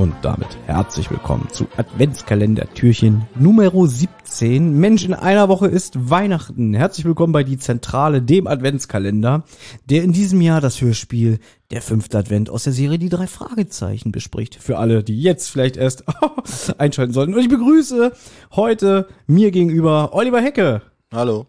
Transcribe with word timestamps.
und 0.00 0.14
damit 0.22 0.56
herzlich 0.66 1.10
willkommen 1.10 1.48
zu 1.50 1.66
Adventskalender 1.76 2.72
Türchen 2.72 3.26
Numero 3.34 3.86
17. 3.86 4.19
Mensch, 4.38 5.04
in 5.04 5.12
einer 5.12 5.48
Woche 5.48 5.66
ist 5.66 6.08
Weihnachten. 6.08 6.72
Herzlich 6.72 7.04
willkommen 7.04 7.32
bei 7.32 7.42
die 7.42 7.58
Zentrale, 7.58 8.22
dem 8.22 8.46
Adventskalender, 8.46 9.44
der 9.86 10.04
in 10.04 10.12
diesem 10.12 10.40
Jahr 10.40 10.60
das 10.60 10.80
Hörspiel 10.80 11.40
Der 11.72 11.82
fünfte 11.82 12.16
Advent 12.16 12.48
aus 12.48 12.64
der 12.64 12.72
Serie 12.72 12.98
Die 12.98 13.08
drei 13.08 13.26
Fragezeichen 13.26 14.12
bespricht. 14.12 14.54
Für 14.54 14.78
alle, 14.78 15.02
die 15.02 15.20
jetzt 15.20 15.50
vielleicht 15.50 15.76
erst 15.76 16.04
einschalten 16.78 17.12
sollten. 17.12 17.34
Und 17.34 17.40
ich 17.40 17.48
begrüße 17.48 18.12
heute 18.52 19.08
mir 19.26 19.50
gegenüber 19.50 20.14
Oliver 20.14 20.40
Hecke. 20.40 20.82
Hallo. 21.12 21.48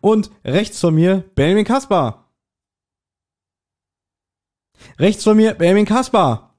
Und 0.00 0.30
rechts 0.44 0.80
von 0.80 0.94
mir 0.94 1.24
Benjamin 1.34 1.66
Kaspar. 1.66 2.32
Rechts 4.98 5.22
von 5.22 5.36
mir 5.36 5.54
Benjamin 5.54 5.84
Kaspar. 5.86 6.56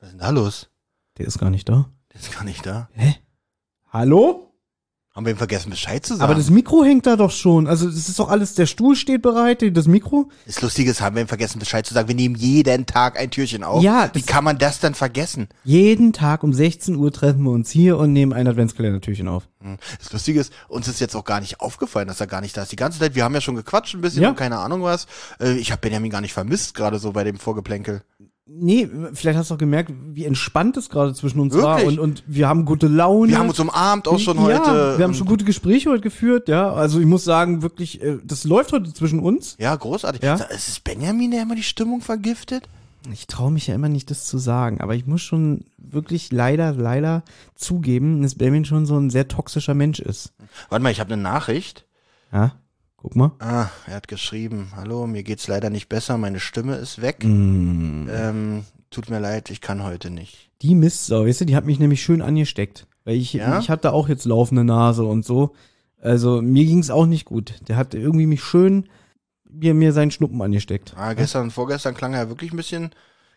Was 0.00 0.08
ist 0.08 0.12
denn 0.12 0.20
da 0.20 0.30
los? 0.30 0.70
Der 1.18 1.26
ist 1.26 1.38
gar 1.38 1.50
nicht 1.50 1.68
da. 1.68 1.90
Der 2.12 2.20
ist 2.20 2.32
gar 2.32 2.44
nicht 2.44 2.66
da. 2.66 2.88
Hä? 2.94 3.21
Hallo? 3.92 4.48
Haben 5.14 5.26
wir 5.26 5.32
ihm 5.34 5.36
vergessen, 5.36 5.68
Bescheid 5.68 6.06
zu 6.06 6.14
sagen? 6.14 6.22
Aber 6.22 6.34
das 6.34 6.48
Mikro 6.48 6.82
hängt 6.82 7.04
da 7.04 7.16
doch 7.16 7.30
schon. 7.30 7.66
Also 7.66 7.84
das 7.84 8.08
ist 8.08 8.18
doch 8.18 8.30
alles, 8.30 8.54
der 8.54 8.64
Stuhl 8.64 8.96
steht 8.96 9.20
bereit, 9.20 9.62
das 9.76 9.86
Mikro. 9.86 10.30
das 10.46 10.62
Lustige 10.62 10.90
ist, 10.90 11.02
haben 11.02 11.14
wir 11.16 11.20
ihm 11.20 11.28
vergessen, 11.28 11.58
Bescheid 11.58 11.84
zu 11.84 11.92
sagen. 11.92 12.08
Wir 12.08 12.14
nehmen 12.14 12.34
jeden 12.34 12.86
Tag 12.86 13.18
ein 13.20 13.30
Türchen 13.30 13.62
auf. 13.62 13.82
Ja, 13.82 14.08
Wie 14.14 14.22
kann 14.22 14.42
man 14.42 14.56
das 14.56 14.80
dann 14.80 14.94
vergessen? 14.94 15.48
Jeden 15.64 16.14
Tag 16.14 16.42
um 16.42 16.54
16 16.54 16.96
Uhr 16.96 17.12
treffen 17.12 17.42
wir 17.42 17.50
uns 17.50 17.68
hier 17.70 17.98
und 17.98 18.14
nehmen 18.14 18.32
ein 18.32 18.48
Adventskalender-Türchen 18.48 19.28
auf. 19.28 19.46
Hm. 19.60 19.76
Das 19.98 20.10
Lustige 20.14 20.40
ist, 20.40 20.50
uns 20.68 20.88
ist 20.88 20.98
jetzt 21.00 21.14
auch 21.14 21.24
gar 21.26 21.40
nicht 21.40 21.60
aufgefallen, 21.60 22.08
dass 22.08 22.18
er 22.22 22.26
gar 22.26 22.40
nicht 22.40 22.56
da 22.56 22.62
ist. 22.62 22.72
Die 22.72 22.76
ganze 22.76 22.98
Zeit, 22.98 23.14
wir 23.14 23.24
haben 23.24 23.34
ja 23.34 23.42
schon 23.42 23.56
gequatscht 23.56 23.94
ein 23.94 24.00
bisschen 24.00 24.22
Ja. 24.22 24.30
und 24.30 24.36
keine 24.36 24.60
Ahnung 24.60 24.80
was. 24.82 25.06
Äh, 25.38 25.52
Ich 25.58 25.72
habe 25.72 25.82
Benjamin 25.82 26.10
gar 26.10 26.22
nicht 26.22 26.32
vermisst, 26.32 26.74
gerade 26.74 26.98
so 26.98 27.12
bei 27.12 27.22
dem 27.24 27.36
Vorgeplänkel. 27.36 28.00
Nee, 28.54 28.88
vielleicht 29.14 29.38
hast 29.38 29.50
du 29.50 29.54
auch 29.54 29.58
gemerkt, 29.58 29.92
wie 30.12 30.26
entspannt 30.26 30.76
es 30.76 30.90
gerade 30.90 31.14
zwischen 31.14 31.40
uns 31.40 31.54
war 31.56 31.78
Wirklich? 31.78 31.98
und, 31.98 32.04
und 32.04 32.24
wir 32.26 32.48
haben 32.48 32.64
gute 32.66 32.86
Laune. 32.86 33.30
Wir 33.30 33.38
haben 33.38 33.48
uns 33.48 33.58
umarmt 33.58 34.06
auch 34.08 34.18
schon 34.18 34.36
ja, 34.36 34.42
heute. 34.42 34.98
Wir 34.98 35.04
haben 35.04 35.14
schon 35.14 35.26
gute 35.26 35.44
Gespräche 35.44 35.88
heute 35.90 36.02
geführt, 36.02 36.48
ja. 36.48 36.70
Also 36.72 37.00
ich 37.00 37.06
muss 37.06 37.24
sagen, 37.24 37.62
wirklich, 37.62 38.02
äh, 38.02 38.18
das 38.22 38.44
läuft 38.44 38.72
heute 38.72 38.92
zwischen 38.92 39.20
uns. 39.20 39.56
Ja, 39.58 39.74
großartig. 39.74 40.22
Ja. 40.22 40.34
Ist 40.34 40.68
es 40.68 40.80
Benjamin, 40.80 41.30
der 41.30 41.42
immer 41.42 41.54
die 41.54 41.62
Stimmung 41.62 42.02
vergiftet? 42.02 42.68
Ich 43.10 43.26
traue 43.26 43.50
mich 43.50 43.68
ja 43.68 43.74
immer 43.74 43.88
nicht, 43.88 44.10
das 44.10 44.26
zu 44.26 44.38
sagen, 44.38 44.80
aber 44.80 44.94
ich 44.94 45.06
muss 45.06 45.22
schon 45.22 45.64
wirklich 45.78 46.30
leider, 46.30 46.72
leider 46.72 47.22
zugeben, 47.54 48.22
dass 48.22 48.34
Benjamin 48.34 48.64
schon 48.64 48.86
so 48.86 48.96
ein 48.98 49.10
sehr 49.10 49.28
toxischer 49.28 49.74
Mensch 49.74 49.98
ist. 49.98 50.32
Warte 50.68 50.82
mal, 50.82 50.92
ich 50.92 51.00
habe 51.00 51.12
eine 51.12 51.22
Nachricht. 51.22 51.86
Ja, 52.32 52.52
guck 53.02 53.16
mal. 53.16 53.32
Ah, 53.40 53.68
er 53.86 53.96
hat 53.96 54.08
geschrieben, 54.08 54.70
hallo, 54.76 55.06
mir 55.06 55.24
geht's 55.24 55.48
leider 55.48 55.70
nicht 55.70 55.88
besser, 55.88 56.16
meine 56.18 56.38
Stimme 56.40 56.76
ist 56.76 57.02
weg. 57.02 57.24
Mm. 57.24 58.08
Ähm, 58.08 58.64
tut 58.90 59.10
mir 59.10 59.18
leid, 59.18 59.50
ich 59.50 59.60
kann 59.60 59.82
heute 59.82 60.10
nicht. 60.10 60.50
Die 60.62 60.76
Mistsau, 60.76 61.26
weißt 61.26 61.40
du, 61.40 61.44
die 61.46 61.56
hat 61.56 61.66
mich 61.66 61.80
nämlich 61.80 62.02
schön 62.02 62.22
angesteckt. 62.22 62.86
Weil 63.04 63.16
ich, 63.16 63.32
Ja? 63.32 63.58
ich 63.58 63.68
hatte 63.68 63.92
auch 63.92 64.08
jetzt 64.08 64.24
laufende 64.24 64.62
Nase 64.62 65.04
und 65.04 65.24
so. 65.24 65.54
Also 66.00 66.40
mir 66.40 66.64
ging's 66.64 66.90
auch 66.90 67.06
nicht 67.06 67.24
gut. 67.24 67.54
Der 67.68 67.76
hat 67.76 67.94
irgendwie 67.94 68.26
mich 68.26 68.42
schön 68.42 68.88
mir, 69.50 69.74
mir 69.74 69.92
seinen 69.92 70.12
Schnuppen 70.12 70.40
angesteckt. 70.40 70.94
Ah, 70.96 71.12
gestern 71.14 71.44
und 71.44 71.50
vorgestern 71.50 71.94
klang 71.94 72.14
er 72.14 72.28
wirklich 72.28 72.52
ein 72.52 72.56
bisschen 72.56 72.90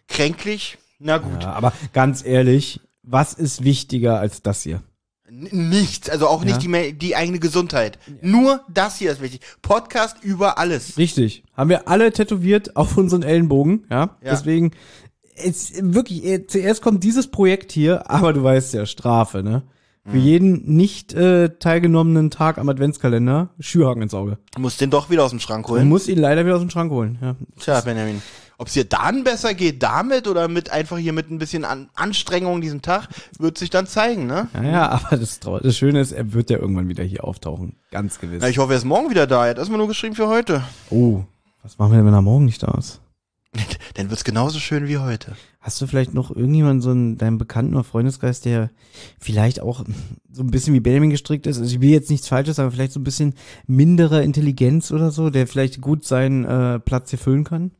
kränklich. 0.07 0.77
Na 0.99 1.17
gut. 1.17 1.43
Ja, 1.43 1.53
aber 1.53 1.73
ganz 1.93 2.23
ehrlich, 2.23 2.79
was 3.01 3.33
ist 3.33 3.63
wichtiger 3.63 4.19
als 4.19 4.41
das 4.41 4.61
hier? 4.61 4.81
Nichts, 5.29 6.09
also 6.09 6.27
auch 6.27 6.41
Ja. 6.43 6.49
nicht 6.51 6.61
die, 6.61 6.67
me- 6.67 6.93
die 6.93 7.15
eigene 7.15 7.39
Gesundheit. 7.39 7.97
Nur 8.21 8.61
das 8.71 8.97
hier 8.97 9.11
ist 9.11 9.21
wichtig. 9.21 9.41
Podcast 9.61 10.17
über 10.23 10.57
alles. 10.59 10.97
Richtig. 10.97 11.43
Haben 11.57 11.69
wir 11.71 11.87
alle 11.87 12.11
tätowiert 12.11 12.75
auf 12.75 12.95
unseren 12.97 13.23
Ellenbogen, 13.23 13.85
ja? 13.89 14.17
Ja. 14.21 14.31
Deswegen, 14.31 14.71
es, 15.35 15.73
wirklich, 15.81 16.23
äh, 16.25 16.45
zuerst 16.47 16.81
kommt 16.81 17.03
dieses 17.03 17.27
Projekt 17.27 17.71
hier, 17.71 18.09
aber 18.09 18.33
du 18.33 18.43
weißt 18.43 18.73
ja, 18.75 18.85
Strafe, 18.85 19.41
ne? 19.43 19.63
Für 20.07 20.17
jeden 20.17 20.75
nicht 20.75 21.15
äh, 21.15 21.49
teilgenommenen 21.57 22.29
Tag 22.29 22.59
am 22.59 22.69
Adventskalender, 22.69 23.49
Schürhaken 23.59 24.03
ins 24.03 24.13
Auge. 24.13 24.37
Muss 24.55 24.77
den 24.77 24.91
doch 24.91 25.09
wieder 25.09 25.23
aus 25.23 25.31
dem 25.31 25.39
Schrank 25.39 25.67
holen. 25.67 25.89
muss 25.89 26.07
ihn 26.07 26.19
leider 26.19 26.45
wieder 26.45 26.53
aus 26.53 26.61
dem 26.61 26.69
Schrank 26.69 26.91
holen, 26.91 27.17
ja. 27.23 27.35
Tja, 27.59 27.81
Benjamin. 27.81 28.21
Ob 28.57 28.67
es 28.67 28.73
dir 28.73 28.85
dann 28.85 29.23
besser 29.23 29.53
geht 29.53 29.83
damit 29.83 30.27
oder 30.27 30.47
mit 30.47 30.69
einfach 30.69 30.97
hier 30.97 31.13
mit 31.13 31.29
ein 31.29 31.37
bisschen 31.37 31.65
An 31.65 31.89
Anstrengung 31.93 32.61
diesen 32.61 32.81
Tag, 32.81 33.09
wird 33.37 33.57
sich 33.57 33.69
dann 33.69 33.87
zeigen, 33.87 34.27
ne? 34.27 34.47
Ja, 34.53 34.63
ja, 34.63 34.89
aber 34.89 35.17
das, 35.17 35.39
das 35.39 35.77
Schöne 35.77 35.99
ist, 35.99 36.11
er 36.11 36.33
wird 36.33 36.49
ja 36.49 36.57
irgendwann 36.57 36.87
wieder 36.87 37.03
hier 37.03 37.23
auftauchen. 37.23 37.75
Ganz 37.91 38.19
gewiss. 38.19 38.39
Na, 38.41 38.49
ich 38.49 38.57
hoffe, 38.57 38.73
er 38.73 38.77
ist 38.77 38.85
morgen 38.85 39.09
wieder 39.09 39.27
da. 39.27 39.45
Er 39.45 39.51
hat 39.51 39.57
erstmal 39.57 39.77
nur 39.77 39.87
geschrieben 39.87 40.15
für 40.15 40.27
heute. 40.27 40.63
oh, 40.89 41.23
was 41.63 41.77
machen 41.79 41.93
wir 41.93 41.97
denn, 41.97 42.05
wenn 42.05 42.13
er 42.13 42.21
morgen 42.21 42.45
nicht 42.45 42.61
da 42.61 42.75
ist? 42.77 43.01
Dann 43.95 44.09
wird's 44.09 44.23
genauso 44.23 44.59
schön 44.59 44.87
wie 44.87 44.97
heute. 44.97 45.35
Hast 45.59 45.81
du 45.81 45.87
vielleicht 45.87 46.13
noch 46.13 46.29
irgendjemanden, 46.29 46.81
so 46.81 46.91
in 46.91 47.17
deinem 47.17 47.37
Bekannten- 47.37 47.73
oder 47.73 47.83
Freundeskreis, 47.83 48.41
der 48.41 48.69
vielleicht 49.19 49.61
auch 49.61 49.83
so 50.31 50.43
ein 50.43 50.51
bisschen 50.51 50.73
wie 50.73 50.79
Benjamin 50.79 51.09
gestrickt 51.09 51.47
ist? 51.47 51.57
Also 51.57 51.73
ich 51.73 51.81
will 51.81 51.89
jetzt 51.89 52.11
nichts 52.11 52.27
Falsches, 52.27 52.59
aber 52.59 52.71
vielleicht 52.71 52.93
so 52.93 52.99
ein 52.99 53.03
bisschen 53.03 53.33
mindere 53.65 54.23
Intelligenz 54.23 54.91
oder 54.91 55.11
so, 55.11 55.29
der 55.29 55.47
vielleicht 55.47 55.81
gut 55.81 56.05
seinen 56.05 56.45
äh, 56.45 56.79
Platz 56.79 57.09
hier 57.09 57.19
füllen 57.19 57.43
kann? 57.43 57.71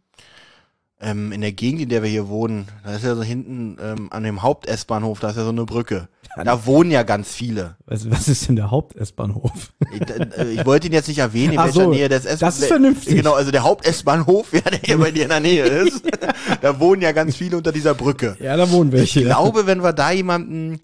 Ähm, 1.02 1.32
in 1.32 1.42
der 1.42 1.52
Gegend, 1.52 1.82
in 1.82 1.90
der 1.90 2.04
wir 2.04 2.10
hier 2.10 2.28
wohnen, 2.28 2.68
da 2.84 2.96
ist 2.96 3.04
ja 3.04 3.16
so 3.16 3.24
hinten 3.24 3.78
ähm, 3.82 4.08
an 4.12 4.24
dem 4.24 4.42
Haupt-S-Bahnhof, 4.44 5.20
da 5.20 5.30
ist 5.30 5.38
ja 5.38 5.44
so 5.44 5.50
eine 5.50 5.66
Brücke. 5.66 6.08
Da 6.44 6.66
wohnen 6.66 6.92
ja 6.92 7.04
ganz 7.04 7.34
viele. 7.34 7.78
Was, 7.86 8.10
was 8.12 8.28
ist 8.28 8.50
denn 8.50 8.58
der 8.58 8.70
Haupt-S-Bahnhof? 8.70 9.72
Ich, 9.94 10.02
äh, 10.02 10.52
ich 10.52 10.66
wollte 10.66 10.88
ihn 10.88 10.94
jetzt 10.94 11.08
nicht 11.08 11.20
erwähnen, 11.20 11.54
in 11.54 11.60
welcher 11.60 11.72
so, 11.86 11.90
Nähe 11.92 12.10
des 12.10 12.26
S 12.26 12.40
das 12.40 12.60
ist 12.60 12.66
vernünftig. 12.68 13.16
Genau, 13.16 13.34
also 13.34 13.52
der 13.52 13.64
Haupt-S-Bahnhof, 13.64 14.52
ja, 14.52 14.60
der 14.62 14.80
hier 14.84 14.98
bei 14.98 15.12
dir 15.12 15.24
in 15.24 15.30
der 15.30 15.40
Nähe 15.40 15.64
ist. 15.64 16.04
da 16.62 16.78
wohnen 16.80 17.02
ja 17.02 17.14
ganz 17.14 17.38
viele 17.38 17.56
unter 17.56 17.72
dieser 17.72 17.94
Brücke. 17.94 18.36
Ja, 18.42 18.58
da 18.58 18.70
wohnen 18.70 18.92
welche. 18.92 19.20
Ich 19.22 19.26
glaube, 19.26 19.66
wenn 19.66 19.82
wir 19.82 19.94
da 19.94 20.12
jemanden 20.12 20.80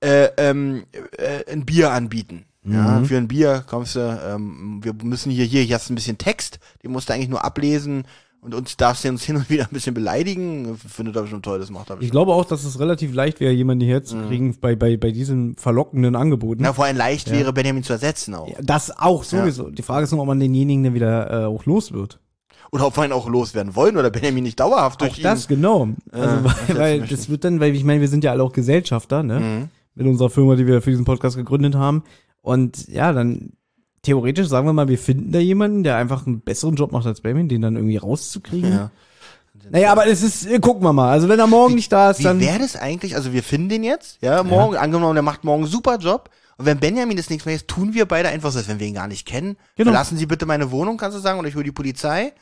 äh, 0.00 0.28
ähm, 0.36 0.84
äh, 1.16 1.50
ein 1.50 1.64
Bier 1.64 1.92
anbieten. 1.92 2.44
Ja, 2.64 2.98
Mhm. 2.98 3.06
für 3.06 3.16
ein 3.16 3.28
Bier 3.28 3.64
kommst 3.66 3.94
du, 3.94 4.00
ähm, 4.00 4.80
wir 4.82 4.92
müssen 5.02 5.30
hier, 5.30 5.44
hier, 5.44 5.62
hier 5.62 5.76
hast 5.76 5.88
du 5.88 5.92
ein 5.92 5.96
bisschen 5.96 6.18
Text, 6.18 6.58
den 6.82 6.90
musst 6.90 7.08
du 7.08 7.12
eigentlich 7.14 7.28
nur 7.28 7.44
ablesen 7.44 8.06
und 8.46 8.54
uns 8.54 8.76
darfst 8.76 9.04
du 9.04 9.08
uns 9.08 9.22
hin 9.24 9.36
und 9.36 9.50
wieder 9.50 9.64
ein 9.64 9.70
bisschen 9.72 9.92
beleidigen. 9.92 10.76
Findet 10.78 11.16
er 11.16 11.22
bestimmt 11.22 11.44
toll, 11.44 11.58
das 11.58 11.68
macht 11.70 11.90
er 11.90 11.94
Ich 11.94 11.98
bestimmt. 11.98 12.12
glaube 12.12 12.32
auch, 12.32 12.44
dass 12.44 12.64
es 12.64 12.78
relativ 12.80 13.12
leicht 13.12 13.40
wäre, 13.40 13.52
jemanden 13.52 13.84
hierher 13.84 14.04
zu 14.04 14.16
kriegen 14.28 14.56
bei, 14.60 14.76
bei, 14.76 14.96
bei 14.96 15.10
diesen 15.10 15.56
verlockenden 15.56 16.16
Angeboten. 16.16 16.62
Na, 16.62 16.72
vor 16.72 16.84
allem 16.86 16.96
leicht 16.96 17.30
wäre 17.30 17.52
Benjamin 17.52 17.82
zu 17.82 17.92
ersetzen 17.92 18.34
auch. 18.34 18.48
Ja, 18.48 18.54
das 18.62 18.96
auch 18.96 19.24
sowieso. 19.24 19.68
Die 19.70 19.82
Frage 19.82 20.04
ist 20.04 20.12
nur, 20.12 20.20
ob 20.20 20.26
man 20.28 20.40
denjenigen 20.40 20.84
dann 20.84 20.94
wieder 20.94 21.42
äh, 21.42 21.44
auch 21.46 21.66
los 21.66 21.92
wird. 21.92 22.20
Oder 22.72 22.86
ob 22.86 22.96
wir 22.96 23.04
ihn 23.04 23.12
auch 23.12 23.28
loswerden 23.28 23.74
wollen 23.76 23.96
oder 23.96 24.10
Benjamin 24.10 24.44
nicht 24.44 24.58
dauerhaft 24.58 25.00
durch 25.00 25.18
Auch 25.18 25.22
das, 25.22 25.44
ihn. 25.50 25.56
genau. 25.56 25.88
Also, 26.12 26.36
das 26.36 26.44
weil, 26.68 26.78
weil 26.78 26.98
möchte 27.00 27.16
das 27.16 27.28
wird 27.28 27.44
dann, 27.44 27.60
weil 27.60 27.74
ich 27.74 27.84
meine, 27.84 28.00
wir 28.00 28.08
sind 28.08 28.24
ja 28.24 28.32
alle 28.32 28.42
auch 28.42 28.52
Gesellschafter, 28.52 29.22
ne? 29.22 29.40
Mhm. 29.40 29.68
Mit 29.94 30.06
unserer 30.06 30.30
Firma, 30.30 30.56
die 30.56 30.66
wir 30.66 30.82
für 30.82 30.90
diesen 30.90 31.04
Podcast 31.04 31.36
gegründet 31.36 31.74
haben. 31.74 32.02
Und 32.42 32.86
ja, 32.88 33.12
dann 33.12 33.52
theoretisch 34.06 34.46
sagen 34.46 34.66
wir 34.66 34.72
mal, 34.72 34.88
wir 34.88 34.98
finden 34.98 35.32
da 35.32 35.38
jemanden, 35.38 35.82
der 35.82 35.96
einfach 35.96 36.26
einen 36.26 36.40
besseren 36.40 36.76
Job 36.76 36.92
macht 36.92 37.06
als 37.06 37.20
Benjamin, 37.20 37.48
den 37.48 37.60
dann 37.62 37.76
irgendwie 37.76 37.96
rauszukriegen. 37.96 38.72
Ja. 38.72 38.90
Naja, 39.70 39.90
aber 39.90 40.06
es 40.06 40.22
ist, 40.22 40.46
äh, 40.46 40.60
gucken 40.60 40.84
wir 40.84 40.92
mal. 40.92 41.10
Also 41.10 41.28
wenn 41.28 41.40
er 41.40 41.48
morgen 41.48 41.74
nicht 41.74 41.90
da 41.90 42.12
ist, 42.12 42.20
Wie 42.20 42.24
dann. 42.24 42.38
wäre 42.38 42.60
das 42.60 42.76
eigentlich? 42.76 43.16
Also 43.16 43.32
wir 43.32 43.42
finden 43.42 43.68
den 43.68 43.82
jetzt, 43.82 44.18
ja, 44.20 44.44
morgen, 44.44 44.76
angenommen, 44.76 45.14
der 45.14 45.24
macht 45.24 45.42
morgen 45.42 45.64
einen 45.64 45.72
super 45.72 45.98
Job. 45.98 46.30
Und 46.56 46.66
wenn 46.66 46.78
Benjamin 46.78 47.16
das 47.16 47.28
nächste 47.28 47.48
Mal 47.50 47.56
ist, 47.56 47.66
tun 47.66 47.92
wir 47.92 48.06
beide 48.06 48.28
einfach 48.28 48.52
so, 48.52 48.58
als 48.58 48.68
wenn 48.68 48.78
wir 48.78 48.86
ihn 48.86 48.94
gar 48.94 49.08
nicht 49.08 49.26
kennen. 49.26 49.56
Genau. 49.74 49.90
Verlassen 49.90 50.16
Sie 50.16 50.26
bitte 50.26 50.46
meine 50.46 50.70
Wohnung, 50.70 50.96
kannst 50.96 51.16
du 51.16 51.20
sagen, 51.20 51.38
oder 51.38 51.48
ich 51.48 51.54
hole 51.54 51.64
die 51.64 51.72
Polizei. 51.72 52.32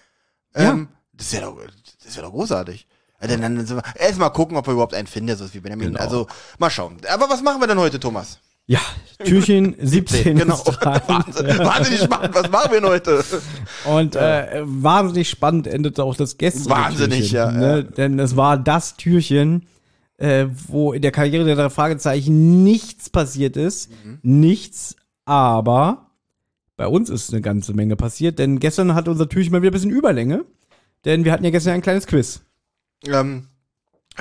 Ja. 0.54 0.70
Ähm, 0.70 0.88
das 1.14 1.32
wäre 1.32 1.46
doch, 1.46 1.56
das 2.04 2.14
wäre 2.14 2.26
doch 2.26 2.32
großartig. 2.32 2.86
Ja, 3.22 3.28
Dann, 3.28 3.40
dann 3.40 3.66
sind 3.66 3.76
wir, 3.76 3.82
erst 3.96 4.18
mal 4.18 4.28
gucken, 4.28 4.56
ob 4.56 4.66
wir 4.66 4.72
überhaupt 4.72 4.94
einen 4.94 5.06
finden, 5.06 5.28
der 5.28 5.36
so 5.36 5.46
ist 5.46 5.54
wie 5.54 5.60
Benjamin. 5.60 5.92
Genau. 5.92 6.00
Also, 6.00 6.26
mal 6.58 6.68
schauen. 6.68 6.98
Aber 7.10 7.30
was 7.30 7.42
machen 7.42 7.60
wir 7.60 7.66
denn 7.66 7.78
heute, 7.78 7.98
Thomas? 7.98 8.38
Ja, 8.66 8.80
Türchen 9.22 9.74
17 9.80 10.38
genau. 10.38 10.58
Wahnsinn, 10.80 11.58
wahnsinnig 11.58 12.00
spannend. 12.02 12.34
Was 12.34 12.50
machen 12.50 12.72
wir 12.72 12.80
denn 12.80 12.88
heute? 12.88 13.24
Und 13.84 14.16
äh, 14.16 14.62
wahnsinnig 14.64 15.28
spannend 15.28 15.66
endete 15.66 16.02
auch 16.02 16.16
das 16.16 16.38
gestrige 16.38 16.70
Wahnsinnig, 16.70 17.30
Türchen, 17.30 17.36
ja, 17.36 17.50
Ne? 17.52 17.76
ja. 17.76 17.82
Denn 17.82 18.18
es 18.18 18.36
war 18.36 18.56
das 18.56 18.96
Türchen, 18.96 19.66
äh, 20.16 20.46
wo 20.68 20.92
in 20.92 21.02
der 21.02 21.12
Karriere 21.12 21.44
der 21.44 21.56
drei 21.56 21.70
Fragezeichen 21.70 22.64
nichts 22.64 23.10
passiert 23.10 23.56
ist. 23.56 23.90
Mhm. 24.04 24.18
Nichts, 24.22 24.96
aber 25.26 26.10
bei 26.76 26.86
uns 26.86 27.10
ist 27.10 27.32
eine 27.32 27.42
ganze 27.42 27.74
Menge 27.74 27.96
passiert, 27.96 28.38
denn 28.38 28.58
gestern 28.60 28.94
hat 28.94 29.08
unser 29.08 29.28
Türchen 29.28 29.52
mal 29.52 29.60
wieder 29.62 29.70
ein 29.70 29.74
bisschen 29.74 29.90
Überlänge. 29.90 30.44
Denn 31.04 31.24
wir 31.24 31.32
hatten 31.32 31.44
ja 31.44 31.50
gestern 31.50 31.74
ein 31.74 31.82
kleines 31.82 32.06
Quiz. 32.06 32.40
Ähm, 33.06 33.48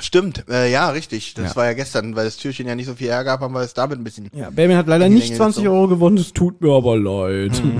stimmt, 0.00 0.44
äh, 0.48 0.70
ja, 0.70 0.88
richtig. 0.90 1.34
Das 1.34 1.50
Ja. 1.50 1.56
war 1.56 1.64
ja 1.66 1.72
gestern, 1.74 2.16
weil 2.16 2.24
das 2.24 2.36
Türchen 2.36 2.66
ja 2.66 2.74
nicht 2.74 2.86
so 2.86 2.94
viel 2.94 3.08
Ärger 3.08 3.32
gab, 3.32 3.40
haben 3.40 3.54
wir 3.54 3.60
es 3.60 3.74
damit 3.74 3.98
ein 3.98 4.04
bisschen. 4.04 4.28
Ja, 4.34 4.50
Benjamin 4.50 4.76
hat 4.76 4.86
leider 4.86 5.08
nicht 5.08 5.24
Länge 5.28 5.36
20 5.36 5.62
gezogen. 5.64 5.76
Euro 5.78 5.88
gewonnen, 5.88 6.16
es 6.18 6.32
tut 6.32 6.60
mir 6.60 6.72
aber 6.72 6.96
leid. 6.98 7.62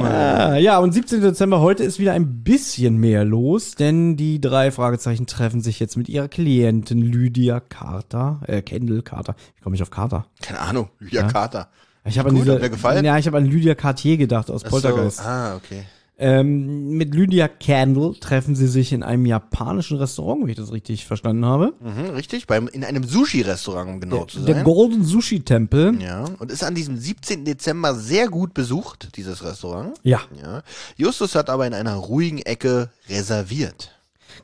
Ah, 0.00 0.54
ja, 0.56 0.78
und 0.78 0.92
17. 0.92 1.20
Dezember, 1.20 1.60
heute 1.60 1.82
ist 1.84 1.98
wieder 1.98 2.12
ein 2.12 2.42
bisschen 2.44 2.96
mehr 2.98 3.24
los, 3.24 3.72
denn 3.72 4.16
die 4.16 4.40
drei 4.40 4.70
Fragezeichen 4.70 5.26
treffen 5.26 5.60
sich 5.60 5.80
jetzt 5.80 5.96
mit 5.96 6.08
ihrer 6.08 6.28
Klientin 6.28 7.02
Lydia 7.02 7.60
Carter, 7.60 8.40
äh, 8.46 8.62
Kendall 8.62 9.02
Carter. 9.02 9.34
Ich 9.56 9.62
komme 9.62 9.72
nicht 9.74 9.82
auf 9.82 9.90
Carter. 9.90 10.26
Keine 10.40 10.60
Ahnung, 10.60 10.88
Lydia 11.00 11.22
Ja. 11.22 11.28
Carter. 11.28 11.68
Ich 12.04 12.18
habe 12.18 12.30
an 12.30 12.36
diese, 12.36 12.54
hat 12.54 12.62
mir 12.62 12.70
gefallen. 12.70 13.04
ja, 13.04 13.18
ich 13.18 13.26
habe 13.26 13.36
an 13.38 13.44
Lydia 13.46 13.74
Cartier 13.74 14.16
gedacht 14.16 14.50
aus 14.50 14.62
Ach 14.64 14.70
Poltergeist. 14.70 15.18
So, 15.18 15.24
ah, 15.24 15.56
okay. 15.56 15.82
Ähm, 16.24 16.90
mit 16.90 17.14
Lydia 17.14 17.48
Candle 17.48 18.14
treffen 18.20 18.54
sie 18.54 18.68
sich 18.68 18.92
in 18.92 19.02
einem 19.02 19.26
japanischen 19.26 19.98
Restaurant, 19.98 20.42
wenn 20.42 20.48
ich 20.50 20.56
das 20.56 20.70
richtig 20.72 21.04
verstanden 21.04 21.44
habe. 21.44 21.74
Mhm, 21.80 22.10
richtig, 22.14 22.46
beim, 22.46 22.68
in 22.68 22.84
einem 22.84 23.02
Sushi-Restaurant, 23.02 23.90
um 23.90 24.00
genau 24.00 24.24
zu 24.26 24.38
Der 24.40 24.54
sein. 24.54 24.64
Golden 24.64 25.02
Sushi 25.04 25.40
Tempel. 25.40 26.00
Ja, 26.00 26.24
und 26.38 26.52
ist 26.52 26.62
an 26.62 26.76
diesem 26.76 26.96
17. 26.96 27.44
Dezember 27.44 27.94
sehr 27.96 28.28
gut 28.28 28.54
besucht, 28.54 29.16
dieses 29.16 29.42
Restaurant. 29.42 29.98
Ja, 30.04 30.20
Ja. 30.40 30.62
Justus 30.96 31.34
hat 31.34 31.50
aber 31.50 31.66
in 31.66 31.74
einer 31.74 31.94
ruhigen 31.96 32.38
Ecke 32.38 32.90
reserviert. 33.08 33.90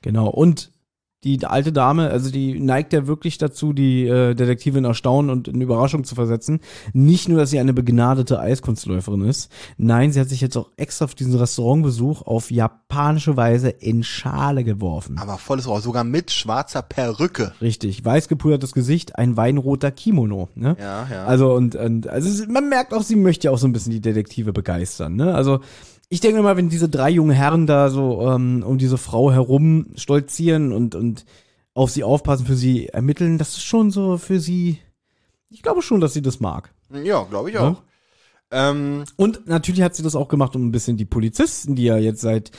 genau. 0.03 0.29
Und 0.29 0.71
die 1.25 1.45
alte 1.45 1.73
Dame, 1.73 2.11
also 2.11 2.31
die 2.31 2.61
neigt 2.61 2.93
ja 2.93 3.09
wirklich 3.09 3.39
dazu, 3.39 3.73
die 3.73 4.07
äh, 4.07 4.35
Detektive 4.35 4.79
in 4.79 4.85
Erstaunen 4.85 5.31
und 5.31 5.49
in 5.49 5.61
Überraschung 5.61 6.05
zu 6.05 6.15
versetzen. 6.15 6.61
Nicht 6.93 7.29
nur, 7.29 7.39
dass 7.39 7.51
sie 7.51 7.59
eine 7.59 7.73
begnadete 7.73 8.39
Eiskunstläuferin 8.39 9.23
ist, 9.23 9.51
nein, 9.79 10.13
sie 10.13 10.21
hat 10.21 10.29
sich 10.29 10.41
jetzt 10.41 10.57
auch 10.57 10.71
extra 10.77 11.09
für 11.09 11.17
diesen 11.17 11.35
Restaurantbesuch 11.35 12.23
auf 12.23 12.53
japanische 12.53 13.37
Weise 13.37 13.69
in 13.69 14.05
Schale 14.05 14.63
geworfen. 14.63 15.19
Aber 15.19 15.39
volles 15.39 15.67
Rohr, 15.67 15.81
sogar 15.81 16.05
mit 16.05 16.31
schwarzer 16.31 16.83
Perücke. 16.83 17.53
Richtig, 17.61 18.05
weiß 18.05 18.29
gepudertes 18.29 18.73
Gesicht, 18.73 19.19
ein 19.19 19.37
weinroter 19.37 19.91
Kimono. 19.91 20.49
Ne? 20.55 20.77
Ja, 20.79 21.09
ja. 21.11 21.25
Also 21.25 21.53
und, 21.53 21.75
und 21.75 22.07
also 22.07 22.45
man 22.47 22.69
merkt 22.69 22.95
auch, 22.95 23.03
sie 23.03 23.17
möchte 23.17 23.47
ja 23.47 23.51
auch 23.51 23.59
so 23.59 23.67
ein 23.67 23.73
bisschen 23.73 23.93
die 23.93 24.01
Detektive 24.01 24.53
begeistern. 24.53 25.17
Ne? 25.17 25.35
Also 25.35 25.61
ich 26.09 26.21
denke 26.21 26.43
mal, 26.43 26.57
wenn 26.57 26.69
diese 26.69 26.89
drei 26.89 27.11
jungen 27.11 27.35
Herren 27.35 27.67
da 27.67 27.91
so 27.91 28.23
ähm, 28.29 28.63
um 28.67 28.79
diese 28.79 28.99
Frau 28.99 29.31
herum 29.31 29.89
stolzieren 29.97 30.73
und 30.73 30.95
und 30.95 31.25
auf 31.75 31.91
sie 31.91 32.03
aufpassen, 32.05 32.47
für 32.47 32.57
sie 32.57 32.89
ermitteln, 32.89 33.39
das 33.39 33.51
ist 33.51 33.63
schon 33.63 33.91
so 33.91 34.19
für 34.19 34.41
sie. 34.41 34.79
Ich 35.49 35.63
glaube 35.63 35.81
schon, 35.83 36.01
dass 36.01 36.13
sie 36.13 36.23
das 36.23 36.41
mag. 36.41 36.75
ja, 36.91 37.23
glaube 37.25 37.51
ich 37.51 37.59
auch. 37.59 37.83
Ähm, 38.51 39.05
Und 39.17 39.47
natürlich 39.47 39.83
hat 39.83 39.95
sie 39.95 40.03
das 40.03 40.17
auch 40.17 40.29
gemacht, 40.29 40.57
um 40.57 40.67
ein 40.67 40.73
bisschen 40.73 40.97
die 40.97 41.05
Polizisten, 41.05 41.77
die 41.77 41.85
ja 41.85 41.99
jetzt 41.99 42.23
seit 42.23 42.51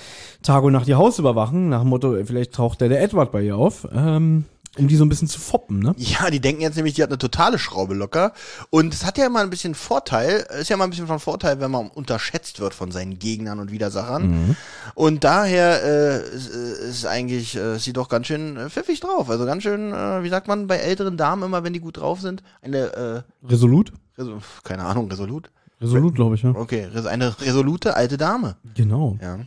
Tag 0.44 0.63
und 0.63 0.74
Nacht 0.74 0.88
ihr 0.88 0.98
Haus 0.98 1.19
überwachen, 1.19 1.69
nach 1.69 1.81
dem 1.81 1.90
Motto, 1.90 2.16
vielleicht 2.25 2.54
taucht 2.54 2.81
der, 2.81 2.90
der 2.90 3.02
Edward 3.02 3.31
bei 3.31 3.42
ihr 3.44 3.57
auf, 3.57 3.88
ähm, 3.92 4.45
um 4.80 4.88
die 4.88 4.96
so 4.96 5.06
ein 5.06 5.10
bisschen 5.10 5.28
zu 5.28 5.40
foppen, 5.40 5.80
ne? 5.80 5.94
ja, 5.98 6.30
die 6.30 6.40
denken 6.40 6.62
jetzt 6.62 6.76
nämlich, 6.76 6.96
die 6.96 7.04
hat 7.04 7.10
eine 7.10 7.18
totale 7.18 7.60
Schraube 7.60 7.94
locker. 7.94 8.34
Und 8.70 8.94
es 8.94 9.06
hat 9.06 9.18
ja 9.18 9.26
immer 9.26 9.42
ein 9.42 9.50
bisschen 9.50 9.76
Vorteil, 9.76 10.46
ist 10.60 10.70
ja 10.70 10.78
mal 10.78 10.86
ein 10.86 10.90
bisschen 10.90 11.08
von 11.08 11.20
Vorteil, 11.20 11.60
wenn 11.60 11.72
man 11.72 11.90
unterschätzt 11.90 12.60
wird 12.60 12.74
von 12.74 12.92
seinen 12.92 13.20
Gegnern 13.20 13.60
und 13.60 13.72
Widersachern. 13.72 14.56
Und 14.96 15.24
daher 15.24 15.84
äh, 15.84 16.36
ist, 16.36 16.48
ist 16.48 17.06
eigentlich, 17.06 17.56
äh, 17.56 17.78
sie 17.78 17.94
doch 17.94 18.10
ganz 18.10 18.28
schön 18.28 18.58
äh, 18.58 18.70
pfiffig 18.70 19.00
drauf. 19.00 19.30
Also 19.30 19.46
ganz 19.46 19.64
schön, 19.64 19.94
äh, 19.94 20.24
wie 20.24 20.30
sagt 20.30 20.48
man 20.48 20.68
bei 20.68 20.78
älteren 20.78 21.18
Damen 21.18 21.44
immer, 21.44 21.64
wenn 21.64 21.74
die 21.74 21.80
gut 21.80 21.98
drauf 21.98 22.22
sind? 22.22 22.44
Eine, 22.62 23.24
Resolut? 23.44 23.90
äh, 24.18 24.22
Reso 24.22 24.40
keine 24.64 24.84
Ahnung, 24.86 25.10
resolut? 25.10 25.52
Resolut, 25.81 26.16
glaube 26.16 26.36
ich, 26.36 26.44
ja. 26.44 26.52
Okay, 26.52 26.90
eine 27.06 27.40
resolute 27.40 27.96
alte 27.96 28.18
Dame. 28.18 28.58
Genau. 28.76 29.18
Ja. 29.22 29.40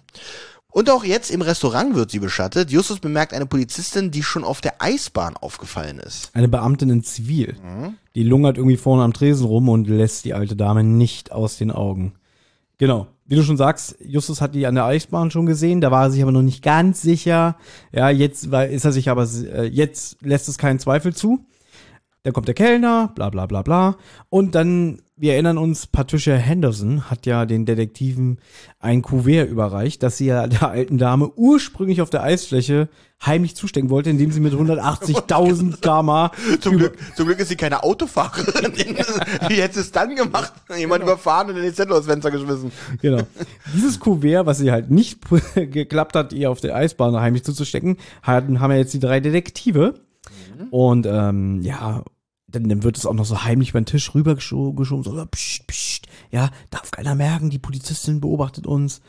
Und 0.73 0.89
auch 0.89 1.05
jetzt 1.05 1.31
im 1.31 1.43
Restaurant 1.43 1.95
wird 1.95 2.11
sie 2.11 2.19
beschattet. 2.19 2.71
Justus 2.71 2.99
bemerkt 2.99 3.35
eine 3.35 3.45
Polizistin, 3.45 4.11
die 4.11 4.23
schon 4.23 4.43
auf 4.43 4.63
der 4.63 4.81
Eisbahn 4.81 5.37
aufgefallen 5.37 5.99
ist. 5.99 6.31
Eine 6.33 6.49
Beamtin 6.49 6.89
in 6.89 7.03
Zivil. 7.03 7.57
Die 8.15 8.23
lungert 8.23 8.57
irgendwie 8.57 8.79
vorne 8.79 9.03
am 9.03 9.13
Tresen 9.13 9.47
rum 9.47 9.69
und 9.69 9.87
lässt 9.87 10.25
die 10.25 10.33
alte 10.33 10.57
Dame 10.57 10.83
nicht 10.83 11.31
aus 11.31 11.59
den 11.59 11.71
Augen. 11.71 12.15
Genau. 12.79 13.07
Wie 13.27 13.37
du 13.37 13.43
schon 13.43 13.57
sagst, 13.57 13.97
Justus 14.05 14.41
hat 14.41 14.55
die 14.55 14.67
an 14.67 14.75
der 14.75 14.85
Eisbahn 14.85 15.31
schon 15.31 15.47
gesehen, 15.47 15.81
da 15.81 15.91
war 15.91 16.05
er 16.05 16.11
sich 16.11 16.23
aber 16.23 16.33
noch 16.33 16.43
nicht 16.43 16.63
ganz 16.63 17.01
sicher. 17.01 17.57
Ja, 17.93 18.11
jetzt 18.11 18.47
ist 18.47 18.85
er 18.85 18.93
sich 18.93 19.09
aber, 19.09 19.25
äh, 19.25 19.67
jetzt 19.67 20.17
lässt 20.23 20.49
es 20.49 20.59
keinen 20.59 20.79
Zweifel 20.79 21.15
zu. 21.15 21.45
Dann 22.25 22.33
kommt 22.33 22.47
der 22.47 22.55
Kellner, 22.55 23.11
bla 23.17 23.31
bla 23.31 23.47
bla 23.47 23.63
bla. 23.63 23.97
Und 24.29 24.55
dann, 24.55 25.03
wir 25.17 25.33
erinnern 25.33 25.59
uns, 25.59 25.89
Patricia 25.89 26.37
Henderson 26.37 27.11
hat 27.11 27.27
ja 27.27 27.47
den 27.47 27.67
Detektiven 27.67 28.39
ein 28.79 29.03
Kuvert 29.03 29.51
überreicht, 29.51 30.05
das 30.05 30.19
sie 30.19 30.27
ja 30.27 30.47
der 30.47 30.69
alten 30.69 30.99
Dame 30.99 31.33
ursprünglich 31.35 32.01
auf 32.01 32.11
der 32.11 32.23
Eisfläche 32.23 32.89
heimlich 33.27 33.57
zustecken 33.57 33.91
wollte, 33.91 34.11
indem 34.11 34.31
sie 34.31 34.39
mit 34.39 34.53
180.000 34.53 35.81
km 35.81 36.61
Zum 36.61 36.77
Glück, 36.77 36.97
zum 37.17 37.27
Glück 37.27 37.41
ist 37.41 37.49
sie 37.49 37.57
keine 37.57 37.83
Autofahrerin. 37.83 38.73
Wie 39.49 39.61
hätte 39.61 39.81
es 39.81 39.91
dann 39.91 40.15
gemacht? 40.15 40.53
Jemand 40.77 41.03
überfahren 41.03 41.51
und 41.51 41.57
in 41.57 41.63
den 41.65 41.75
Zettel 41.75 41.95
aus 41.95 42.07
Fenster 42.07 42.31
geschmissen. 42.31 42.71
Genau. 43.01 43.23
Dieses 43.75 43.99
Kuvert, 43.99 44.47
was 44.47 44.59
sie 44.59 44.71
halt 44.71 44.93
nicht 44.93 45.19
geklappt 45.55 46.15
hat, 46.15 46.33
ihr 46.33 46.53
auf 46.53 46.61
der 46.61 46.77
Eisbahn 46.77 47.17
heimlich 47.17 47.43
zuzustecken, 47.43 47.97
haben 48.23 48.57
ja 48.57 48.77
jetzt 48.77 48.95
die 48.95 49.01
drei 49.01 49.19
Detektive. 49.19 49.95
Und 50.71 51.07
ähm, 51.07 51.61
ja, 51.63 52.03
dann, 52.53 52.69
dann 52.69 52.83
wird 52.83 52.97
es 52.97 53.07
auch 53.07 53.15
noch 53.15 53.25
so 53.25 53.45
heimlich 53.45 53.71
über 53.71 53.81
den 53.81 53.87
Tisch 53.87 54.15
rübergeschoben, 54.15 55.03
so 55.03 55.27
pst, 55.27 55.67
pst, 55.67 56.07
ja, 56.31 56.51
darf 56.71 56.91
keiner 56.91 57.15
merken, 57.15 57.51
die 57.51 57.59
Polizistin 57.59 58.21
beobachtet 58.21 58.67
uns. 58.67 59.01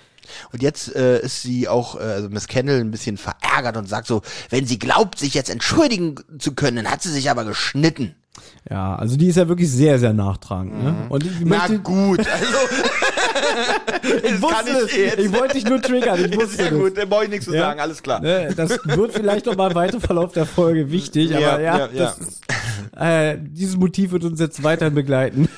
Und 0.54 0.62
jetzt 0.63 0.95
äh, 0.95 1.19
ist 1.22 1.42
sie 1.42 1.68
auch, 1.68 1.95
äh, 2.00 2.04
also 2.04 2.29
Miss 2.29 2.48
Kendall, 2.48 2.79
ein 2.79 2.91
bisschen 2.91 3.18
verärgert 3.18 3.75
und 3.77 3.89
sagt 3.89 4.08
so, 4.08 4.22
wenn 4.50 4.65
sie 4.65 4.79
glaubt, 4.79 5.20
sich 5.20 5.34
jetzt 5.34 5.50
entschuldigen 5.50 6.15
zu 6.39 6.53
können, 6.53 6.89
hat 6.89 7.01
sie 7.01 7.12
sich 7.12 7.29
aber 7.29 7.44
geschnitten. 7.44 8.15
Ja, 8.70 8.96
also 8.96 9.18
die 9.18 9.27
ist 9.27 9.36
ja 9.36 9.48
wirklich 9.48 9.70
sehr, 9.70 10.00
sehr 10.00 10.13
nachtragend. 10.13 10.82
Ne? 10.82 10.96
Und 11.10 11.25
ich 11.25 11.32
Na 11.41 11.58
möchte, 11.68 11.79
gut, 11.79 12.20
also 12.27 12.58
ich, 14.03 14.41
wusste 14.41 14.88
ich 14.88 14.98
es. 15.13 15.20
ich 15.25 15.34
wollte 15.34 15.53
dich 15.56 15.65
nur 15.65 15.82
triggern, 15.82 16.24
ich 16.25 16.36
wusste 16.39 16.56
sehr 16.56 16.70
das. 16.72 16.79
gut, 16.79 16.98
da 16.98 17.06
brauche 17.06 17.25
ich 17.25 17.29
nichts 17.29 17.46
zu 17.46 17.53
Ja. 17.53 17.62
sagen, 17.62 17.79
alles 17.79 18.01
klar. 18.01 18.22
Ne, 18.22 18.53
das 18.56 18.70
wird 18.86 19.13
vielleicht 19.13 19.46
noch 19.46 19.56
mal 19.56 19.70
im 19.72 19.75
weiteren 19.75 20.01
Verlauf 20.01 20.32
der 20.32 20.46
Folge 20.46 20.91
wichtig, 20.91 21.36
aber 21.36 21.60
ja, 21.62 21.88
das 21.88 22.18
Ist, 22.18 22.41
äh, 22.96 23.38
dieses 23.42 23.77
Motiv 23.77 24.12
wird 24.12 24.24
uns 24.24 24.39
jetzt 24.39 24.63
weiterhin 24.63 24.94
begleiten. 24.96 25.50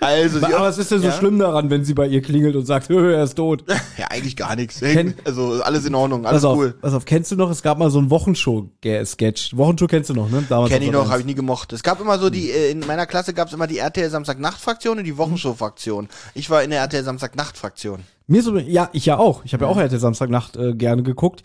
Also, 0.00 0.38
sie 0.40 0.44
Aber 0.46 0.64
was 0.66 0.78
ist 0.78 0.90
denn 0.90 1.00
so 1.00 1.06
ja? 1.08 1.12
schlimm 1.12 1.38
daran, 1.38 1.70
wenn 1.70 1.84
sie 1.84 1.94
bei 1.94 2.06
ihr 2.06 2.22
klingelt 2.22 2.56
und 2.56 2.66
sagt, 2.66 2.90
er 2.90 3.22
ist 3.24 3.34
tot? 3.34 3.64
Ja, 3.98 4.06
eigentlich 4.10 4.36
gar 4.36 4.56
nichts. 4.56 4.80
Kenn- 4.80 5.14
Also 5.24 5.62
alles 5.62 5.84
in 5.86 5.94
Ordnung, 5.94 6.26
alles 6.26 6.42
Pass 6.42 6.50
auf, 6.50 6.58
cool. 6.58 6.74
pass 6.80 6.94
auf, 6.94 7.04
kennst 7.04 7.30
du 7.32 7.36
noch, 7.36 7.50
es 7.50 7.62
gab 7.62 7.78
mal 7.78 7.90
so 7.90 7.98
einen 7.98 8.10
Wochenshow-Sketch. 8.10 9.56
Wochenshow 9.56 9.86
kennst 9.86 10.10
du 10.10 10.14
noch, 10.14 10.30
ne? 10.30 10.44
Damals 10.48 10.70
Kenn 10.70 10.82
ich 10.82 10.88
auf 10.88 10.94
noch, 10.94 11.10
habe 11.10 11.20
ich 11.20 11.26
nie 11.26 11.34
gemocht. 11.34 11.72
Es 11.72 11.82
gab 11.82 12.00
immer 12.00 12.18
so 12.18 12.30
die, 12.30 12.50
äh, 12.50 12.70
in 12.70 12.80
meiner 12.80 13.06
Klasse 13.06 13.34
gab 13.34 13.48
es 13.48 13.54
immer 13.54 13.66
die 13.66 13.78
RTL 13.78 14.10
Samstagnacht-Fraktion 14.10 14.98
und 14.98 15.04
die 15.04 15.16
Wochenshow-Fraktion. 15.18 16.08
Ich 16.34 16.50
war 16.50 16.62
in 16.62 16.70
der 16.70 16.80
RTL 16.80 17.04
Samstagnacht-Fraktion. 17.04 18.00
Mir 18.26 18.42
so, 18.42 18.56
ja, 18.58 18.88
ich 18.92 19.06
ja 19.06 19.18
auch. 19.18 19.44
Ich 19.44 19.52
habe 19.54 19.64
ja 19.64 19.70
auch 19.70 19.76
RTL 19.76 19.98
Samstagnacht 19.98 20.56
äh, 20.56 20.72
gerne 20.74 21.02
geguckt. 21.02 21.42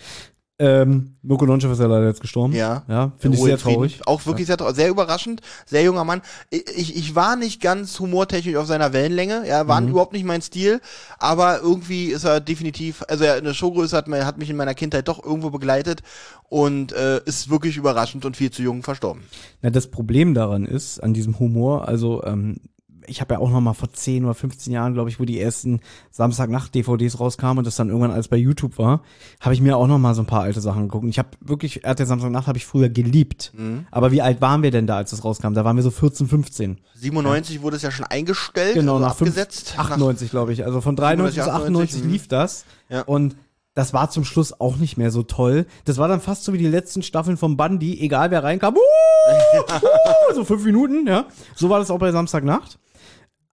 Ähm, 0.57 1.17
Mirko 1.21 1.45
Nonchev 1.45 1.73
ist 1.73 1.79
ja 1.79 1.85
leider 1.87 2.07
jetzt 2.07 2.21
gestorben. 2.21 2.53
Ja. 2.53 2.83
Ja, 2.87 3.11
finde 3.17 3.37
ich 3.37 3.43
sehr 3.43 3.57
traurig. 3.57 3.99
Auch 4.05 4.25
wirklich 4.25 4.47
sehr 4.47 4.55
traurig. 4.55 4.75
Sehr 4.77 4.89
überraschend. 4.89 5.41
Sehr 5.65 5.83
junger 5.83 6.05
Mann. 6.05 6.21
Ich, 6.49 6.95
ich, 6.95 7.13
war 7.13 7.35
nicht 7.35 7.61
ganz 7.61 7.99
humortechnisch 7.99 8.55
auf 8.55 8.65
seiner 8.65 8.93
Wellenlänge. 8.93 9.45
Er 9.45 9.67
war 9.67 9.81
Mhm. 9.81 9.89
überhaupt 9.89 10.13
nicht 10.13 10.23
mein 10.23 10.41
Stil. 10.41 10.79
Aber 11.19 11.59
irgendwie 11.59 12.05
ist 12.05 12.23
er 12.23 12.39
definitiv, 12.39 13.03
also 13.09 13.25
er, 13.25 13.35
eine 13.35 13.53
Showgröße 13.53 13.97
hat, 13.97 14.07
hat 14.07 14.37
mich 14.37 14.49
in 14.49 14.55
meiner 14.55 14.75
Kindheit 14.75 15.09
doch 15.09 15.21
irgendwo 15.23 15.49
begleitet 15.49 16.03
und 16.47 16.93
äh, 16.93 17.21
ist 17.25 17.49
wirklich 17.49 17.75
überraschend 17.75 18.23
und 18.23 18.37
viel 18.37 18.51
zu 18.51 18.61
jung 18.61 18.81
verstorben. 18.81 19.23
Na, 19.61 19.71
das 19.71 19.87
Problem 19.87 20.33
daran 20.33 20.65
ist, 20.65 20.99
an 21.03 21.13
diesem 21.13 21.37
Humor, 21.37 21.85
also 21.87 22.23
ähm, 22.23 22.61
ich 23.07 23.21
habe 23.21 23.35
ja 23.35 23.39
auch 23.39 23.49
noch 23.49 23.61
mal 23.61 23.73
vor 23.73 23.91
10 23.91 24.25
oder 24.25 24.33
15 24.33 24.71
Jahren, 24.73 24.93
glaube 24.93 25.09
ich, 25.09 25.19
wo 25.19 25.25
die 25.25 25.39
ersten 25.39 25.79
Samstagnacht-DVDs 26.11 27.19
rauskamen 27.19 27.59
und 27.59 27.67
das 27.67 27.75
dann 27.75 27.89
irgendwann 27.89 28.11
alles 28.11 28.27
bei 28.27 28.37
YouTube 28.37 28.77
war, 28.77 29.01
habe 29.39 29.53
ich 29.53 29.61
mir 29.61 29.77
auch 29.77 29.87
noch 29.87 29.97
mal 29.97 30.13
so 30.15 30.21
ein 30.21 30.27
paar 30.27 30.41
alte 30.41 30.61
Sachen 30.61 30.83
geguckt. 30.83 31.03
Und 31.03 31.09
ich 31.09 31.19
habe 31.19 31.29
wirklich, 31.41 31.83
RTL 31.83 32.05
Samstagnacht 32.05 32.47
habe 32.47 32.57
ich 32.57 32.65
früher 32.65 32.89
geliebt. 32.89 33.51
Mhm. 33.55 33.87
Aber 33.91 34.11
wie 34.11 34.21
alt 34.21 34.41
waren 34.41 34.63
wir 34.63 34.71
denn 34.71 34.87
da, 34.87 34.97
als 34.97 35.11
das 35.11 35.23
rauskam? 35.23 35.53
Da 35.53 35.65
waren 35.65 35.75
wir 35.75 35.83
so 35.83 35.91
14, 35.91 36.27
15. 36.27 36.77
97 36.95 37.61
wurde 37.61 37.77
es 37.77 37.81
ja 37.81 37.91
schon 37.91 38.05
eingestellt, 38.05 38.75
Genau, 38.75 38.95
also 38.95 39.05
nach 39.05 39.11
abgesetzt. 39.11 39.73
Nach- 39.77 39.91
98, 39.91 40.29
glaube 40.29 40.53
ich. 40.53 40.65
Also 40.65 40.81
von 40.81 40.95
93 40.95 41.37
bis 41.37 41.45
97, 41.45 41.65
98 41.65 42.03
mhm. 42.03 42.09
lief 42.11 42.27
das. 42.27 42.65
Ja. 42.89 43.01
Und 43.01 43.35
das 43.75 43.93
war 43.93 44.09
zum 44.09 44.23
Schluss 44.23 44.59
auch 44.59 44.77
nicht 44.77 44.97
mehr 44.97 45.11
so 45.11 45.21
toll. 45.21 45.67
Das 45.83 45.97
war 45.97 46.07
dann 46.07 46.21
fast 46.21 46.45
so 46.45 46.53
wie 46.53 46.57
die 46.57 46.67
letzten 46.67 47.03
Staffeln 47.03 47.35
vom 47.35 47.57
Bundy, 47.57 47.99
egal 47.99 48.31
wer 48.31 48.41
reinkam. 48.41 48.75
Uh, 48.75 48.79
uh, 49.59 50.33
so 50.33 50.45
fünf 50.45 50.63
Minuten, 50.63 51.05
ja. 51.05 51.25
So 51.55 51.69
war 51.69 51.79
das 51.79 51.91
auch 51.91 51.99
bei 51.99 52.11
Samstagnacht. 52.11 52.79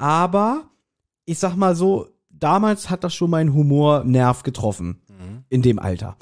Aber 0.03 0.69
ich 1.27 1.39
sag 1.39 1.55
mal 1.55 1.77
so, 1.77 2.09
damals 2.29 2.91
hat 2.91 3.05
das 3.05 3.15
schon 3.15 3.31
meinen 3.31 3.55
Humornerv 3.55 4.43
getroffen. 4.43 5.01
In 5.49 5.63
dem 5.63 5.79
Alter. 5.79 6.17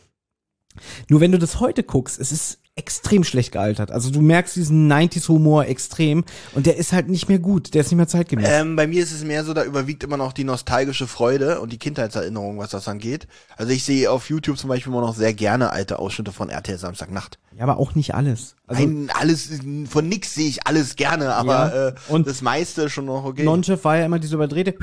Nur 1.08 1.20
wenn 1.20 1.32
du 1.32 1.38
das 1.38 1.60
heute 1.60 1.82
guckst, 1.82 2.20
es 2.20 2.30
ist 2.30 2.58
extrem 2.74 3.24
schlecht 3.24 3.52
gealtert. 3.52 3.90
Also 3.90 4.10
du 4.10 4.20
merkst 4.20 4.56
diesen 4.56 4.90
90s-Humor 4.90 5.66
extrem 5.66 6.24
und 6.54 6.66
der 6.66 6.76
ist 6.76 6.92
halt 6.92 7.08
nicht 7.08 7.28
mehr 7.28 7.38
gut, 7.38 7.74
der 7.74 7.80
ist 7.80 7.88
nicht 7.90 7.96
mehr 7.96 8.08
zeitgemäß. 8.08 8.48
Ähm, 8.50 8.76
bei 8.76 8.86
mir 8.86 9.02
ist 9.02 9.12
es 9.12 9.24
mehr 9.24 9.44
so, 9.44 9.54
da 9.54 9.64
überwiegt 9.64 10.04
immer 10.04 10.16
noch 10.16 10.32
die 10.32 10.44
nostalgische 10.44 11.06
Freude 11.06 11.60
und 11.60 11.72
die 11.72 11.78
Kindheitserinnerung, 11.78 12.58
was 12.58 12.70
das 12.70 12.86
angeht. 12.88 13.26
Also 13.56 13.72
ich 13.72 13.84
sehe 13.84 14.10
auf 14.10 14.28
YouTube 14.28 14.58
zum 14.58 14.68
Beispiel 14.68 14.92
immer 14.92 15.02
noch 15.02 15.14
sehr 15.14 15.34
gerne 15.34 15.70
alte 15.70 15.98
Ausschnitte 15.98 16.32
von 16.32 16.48
RTL 16.48 16.78
Samstagnacht. 16.78 17.38
Ja, 17.56 17.64
aber 17.64 17.78
auch 17.78 17.94
nicht 17.96 18.14
alles. 18.14 18.54
Also 18.68 18.82
Nein, 18.82 19.10
alles, 19.12 19.50
von 19.88 20.08
nix 20.08 20.34
sehe 20.34 20.48
ich 20.48 20.66
alles 20.66 20.94
gerne, 20.94 21.34
aber 21.34 21.52
Ja, 21.52 21.88
äh, 21.88 21.94
und 22.08 22.26
das 22.28 22.42
meiste 22.42 22.88
schon 22.88 23.06
noch 23.06 23.24
okay. 23.24 23.42
Nonchef 23.42 23.84
war 23.84 23.96
ja 23.96 24.04
immer 24.06 24.20
diese 24.20 24.36
überdrehte. 24.36 24.74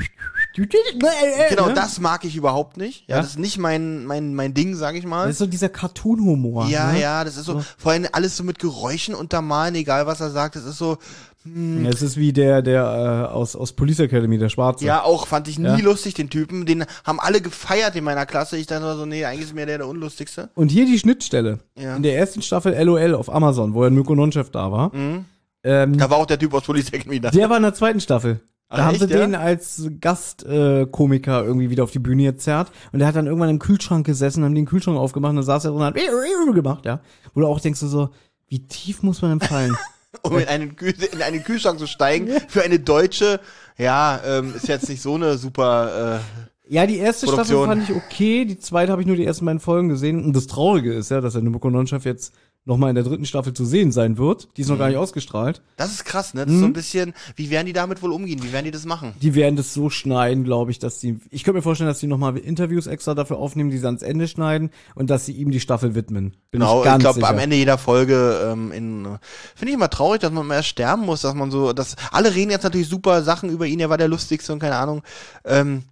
genau, 1.48 1.68
ne? 1.68 1.74
das 1.74 1.98
mag 1.98 2.24
ich 2.24 2.36
überhaupt 2.36 2.76
nicht. 2.76 3.08
Ja, 3.08 3.16
Ja? 3.16 3.22
das 3.22 3.30
ist 3.32 3.38
nicht 3.38 3.56
mein, 3.56 4.04
mein, 4.04 4.34
mein 4.34 4.52
Ding, 4.52 4.74
sag 4.74 4.96
ich 4.96 5.06
mal. 5.06 5.24
Das 5.26 5.32
ist 5.32 5.38
so 5.38 5.46
dieser 5.46 5.70
Cartoon-Humor. 5.70 6.66
Ja, 6.66 6.92
ne? 6.92 7.00
ja, 7.00 7.24
das 7.24 7.38
ist 7.38 7.46
so, 7.46 7.62
vor 7.78 7.92
allem 7.92 8.06
alles 8.12 8.36
so 8.36 8.44
mit 8.44 8.58
Geräuschen 8.58 9.14
untermalen, 9.14 9.74
egal 9.74 10.06
was 10.06 10.20
er 10.20 10.30
sagt, 10.30 10.56
das 10.56 10.64
ist 10.64 10.76
so, 10.78 10.98
Ja, 11.44 11.88
Es 11.88 12.02
ist 12.02 12.16
wie 12.16 12.32
der, 12.32 12.62
der 12.62 13.28
äh, 13.30 13.32
aus, 13.32 13.56
aus 13.56 13.72
Police 13.72 14.00
Academy, 14.00 14.38
der 14.38 14.48
Schwarze. 14.48 14.84
Ja, 14.84 15.02
auch 15.04 15.26
fand 15.26 15.48
ich 15.48 15.58
nie 15.58 15.66
Ja. 15.66 15.76
lustig, 15.78 16.14
den 16.14 16.28
Typen. 16.30 16.66
Den 16.66 16.84
haben 17.04 17.20
alle 17.20 17.40
gefeiert 17.40 17.96
in 17.96 18.04
meiner 18.04 18.26
Klasse. 18.26 18.56
Ich 18.56 18.66
dachte 18.66 18.96
so, 18.96 19.06
nee, 19.06 19.24
eigentlich 19.24 19.44
ist 19.46 19.54
mir 19.54 19.64
der 19.66 19.78
der 19.78 19.88
unlustigste. 19.88 20.50
Und 20.54 20.70
hier 20.70 20.84
die 20.84 20.98
Schnittstelle. 20.98 21.60
Ja. 21.78 21.96
In 21.96 22.02
der 22.02 22.16
ersten 22.18 22.42
Staffel 22.42 22.74
LOL 22.84 23.14
auf 23.14 23.32
Amazon, 23.32 23.72
wo 23.72 23.84
ja 23.84 23.90
Mirko 23.90 24.14
Nonchef 24.14 24.50
da 24.50 24.70
war. 24.72 24.94
Mhm. 24.94 25.24
Ähm, 25.64 25.96
Da 25.96 26.10
war 26.10 26.18
auch 26.18 26.26
der 26.26 26.38
Typ 26.38 26.52
aus 26.54 26.64
Police 26.64 26.90
Academy 26.92 27.20
da. 27.20 27.30
der 27.30 27.48
war 27.48 27.56
in 27.56 27.62
der 27.62 27.74
zweiten 27.74 28.00
Staffel. 28.00 28.40
Da 28.70 28.76
Ach, 28.76 28.84
haben 28.86 28.98
sie 28.98 29.06
ja? 29.06 29.18
den 29.20 29.34
als 29.34 29.88
Gastkomiker 30.00 30.80
äh, 30.82 30.86
Komiker 30.86 31.44
irgendwie 31.44 31.70
wieder 31.70 31.84
auf 31.84 31.90
die 31.90 31.98
Bühne 32.00 32.24
gezerrt. 32.24 32.70
Und 32.92 32.98
der 32.98 33.08
hat 33.08 33.16
dann 33.16 33.26
irgendwann 33.26 33.48
im 33.48 33.58
Kühlschrank 33.58 34.04
gesessen, 34.04 34.44
haben 34.44 34.54
den 34.54 34.66
Kühlschrank 34.66 34.98
aufgemacht 34.98 35.30
und 35.30 35.36
dann 35.36 35.44
saß 35.44 35.64
er 35.64 35.70
drin 35.70 35.80
und 35.80 35.86
hat 35.86 35.94
gemacht, 36.54 36.84
ja. 36.84 37.00
Wo 37.32 37.40
du 37.40 37.46
auch 37.46 37.60
denkst 37.60 37.80
du 37.80 37.86
so, 37.86 38.10
wie 38.48 38.60
tief 38.66 39.02
muss 39.02 39.22
man 39.22 39.38
denn 39.38 39.48
fallen? 39.48 39.76
um 40.22 40.38
in 40.38 40.48
einen, 40.48 40.76
Kühl 40.76 40.94
in 41.12 41.22
einen 41.22 41.42
Kühlschrank 41.44 41.78
zu 41.78 41.86
steigen. 41.86 42.28
Für 42.48 42.62
eine 42.62 42.78
Deutsche, 42.78 43.40
ja, 43.76 44.20
ähm, 44.26 44.54
ist 44.54 44.68
jetzt 44.68 44.88
nicht 44.88 45.02
so 45.02 45.14
eine 45.14 45.38
super. 45.38 46.20
Äh, 46.68 46.74
Ja, 46.74 46.86
die 46.86 46.98
erste 46.98 47.26
Produktion. 47.26 47.64
Staffel 47.64 47.86
fand 47.86 47.90
ich 47.90 47.96
okay, 47.96 48.44
die 48.44 48.58
zweite 48.58 48.92
habe 48.92 49.02
ich 49.02 49.06
nur 49.06 49.16
die 49.16 49.24
ersten 49.24 49.46
beiden 49.46 49.60
Folgen 49.60 49.88
gesehen. 49.88 50.24
Und 50.24 50.34
das 50.34 50.46
Traurige 50.46 50.92
ist 50.92 51.10
ja, 51.10 51.20
dass 51.20 51.34
der 51.34 51.42
Nonchef 51.42 52.04
jetzt 52.04 52.34
nochmal 52.68 52.90
in 52.90 52.94
der 52.94 53.02
dritten 53.04 53.24
Staffel 53.24 53.52
zu 53.54 53.64
sehen 53.64 53.90
sein 53.90 54.18
wird. 54.18 54.48
Die 54.56 54.60
ist 54.60 54.68
noch 54.68 54.76
Mhm. 54.76 54.80
gar 54.80 54.88
nicht 54.88 54.96
ausgestrahlt. 54.98 55.62
das 55.76 55.90
ist 55.90 56.04
krass, 56.04 56.34
ne? 56.34 56.42
Das 56.42 56.48
Mhm. 56.50 56.54
ist 56.54 56.60
so 56.60 56.66
ein 56.66 56.72
bisschen. 56.72 57.14
Wie 57.34 57.50
werden 57.50 57.66
die 57.66 57.72
damit 57.72 58.02
wohl 58.02 58.12
umgehen? 58.12 58.40
Wie 58.42 58.52
werden 58.52 58.66
die 58.66 58.70
das 58.70 58.84
machen? 58.84 59.14
Die 59.20 59.34
werden 59.34 59.56
das 59.56 59.74
so 59.74 59.90
schneiden, 59.90 60.44
glaube 60.44 60.70
ich, 60.70 60.78
dass 60.78 61.00
die. 61.00 61.18
Ich 61.30 61.42
könnte 61.44 61.58
mir 61.58 61.62
vorstellen, 61.62 61.88
dass 61.88 61.98
die 61.98 62.06
nochmal 62.06 62.36
Interviews 62.36 62.86
extra 62.86 63.14
dafür 63.14 63.38
aufnehmen, 63.38 63.70
die 63.70 63.78
sie 63.78 63.86
ans 63.86 64.02
Ende 64.02 64.28
schneiden 64.28 64.70
und 64.94 65.10
dass 65.10 65.26
sie 65.26 65.32
ihm 65.32 65.50
die 65.50 65.60
Staffel 65.60 65.94
widmen. 65.94 66.32
Bin 66.50 66.60
Genau, 66.60 66.84
ich 66.84 66.90
ich, 66.92 66.98
glaube, 66.98 67.26
am 67.26 67.38
Ende 67.38 67.56
jeder 67.56 67.78
Folge 67.78 68.48
ähm, 68.52 68.70
in 68.72 69.18
finde 69.54 69.70
ich 69.70 69.74
immer 69.74 69.90
traurig, 69.90 70.20
dass 70.20 70.30
man 70.30 70.46
mal 70.46 70.54
erst 70.56 70.68
sterben 70.68 71.04
muss, 71.06 71.22
dass 71.22 71.34
man 71.34 71.50
so, 71.50 71.72
dass 71.72 71.96
alle 72.12 72.34
reden 72.34 72.50
jetzt 72.50 72.64
natürlich 72.64 72.88
super 72.88 73.22
Sachen 73.22 73.48
über 73.50 73.66
ihn, 73.66 73.80
er 73.80 73.90
war 73.90 73.98
der 73.98 74.08
lustigste 74.08 74.52
und 74.52 74.58
keine 74.58 74.76
Ahnung. 74.76 75.02
Ähm, 75.44 75.84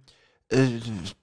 äh, 0.49 0.65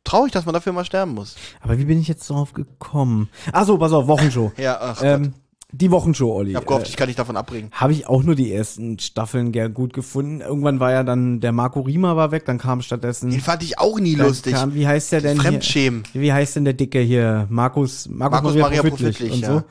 traurig, 0.04 0.32
dass 0.32 0.44
man 0.44 0.52
dafür 0.52 0.72
mal 0.74 0.84
sterben 0.84 1.14
muss. 1.14 1.36
Aber 1.62 1.78
wie 1.78 1.86
bin 1.86 1.98
ich 1.98 2.08
jetzt 2.08 2.28
drauf 2.28 2.52
gekommen? 2.52 3.30
Ach 3.52 3.64
so, 3.64 3.78
pass 3.78 3.92
auf, 3.92 4.06
Wochenshow. 4.06 4.52
Ja, 4.58 4.78
ach 4.80 5.00
Gott. 5.00 5.30
Die 5.76 5.90
Wochenshow, 5.90 6.32
Olli. 6.32 6.50
ich 6.50 6.56
hab 6.56 6.66
gehofft, 6.66 6.88
ich 6.88 6.96
kann 6.96 7.08
dich 7.08 7.16
davon 7.16 7.36
abbringen. 7.36 7.70
Habe 7.72 7.92
ich 7.92 8.06
auch 8.06 8.22
nur 8.22 8.34
die 8.34 8.52
ersten 8.52 8.98
Staffeln 8.98 9.52
gern 9.52 9.74
gut 9.74 9.92
gefunden. 9.92 10.40
Irgendwann 10.40 10.80
war 10.80 10.92
ja 10.92 11.02
dann 11.02 11.40
der 11.40 11.52
Marco 11.52 11.80
Riemer 11.80 12.16
war 12.16 12.30
weg, 12.30 12.44
dann 12.44 12.58
kam 12.58 12.80
stattdessen. 12.82 13.30
Den 13.30 13.40
fand 13.40 13.62
ich 13.62 13.78
auch 13.78 13.98
nie 13.98 14.14
lustig. 14.14 14.54
Kam, 14.54 14.74
wie 14.74 14.86
heißt 14.86 15.12
der 15.12 15.20
denn? 15.20 15.40
Hier? 15.40 15.42
Fremdschämen. 15.50 16.02
Wie 16.12 16.32
heißt 16.32 16.56
denn 16.56 16.64
der 16.64 16.74
Dicke 16.74 17.00
hier? 17.00 17.46
Markus, 17.50 18.08
Markus, 18.08 18.32
Markus 18.42 18.50
Maria, 18.54 18.62
Maria 18.62 18.80
Profitlich, 18.82 19.18
Profitlich, 19.18 19.32
und 19.32 19.40
ja. 19.40 19.58
so. 19.60 19.64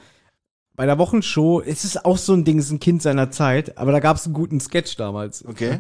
Bei 0.76 0.86
der 0.88 0.98
Wochenshow 0.98 1.60
ist 1.60 1.84
es 1.86 2.04
auch 2.04 2.18
so 2.18 2.34
ein 2.34 2.44
Ding, 2.46 2.58
ist 2.58 2.72
ein 2.72 2.80
Kind 2.80 3.02
seiner 3.04 3.30
Zeit, 3.30 3.78
aber 3.78 3.92
da 3.92 4.00
gab 4.00 4.18
es 4.18 4.26
einen 4.26 4.34
guten 4.34 4.60
Sketch 4.60 4.96
damals. 4.98 5.46
Okay. 5.46 5.80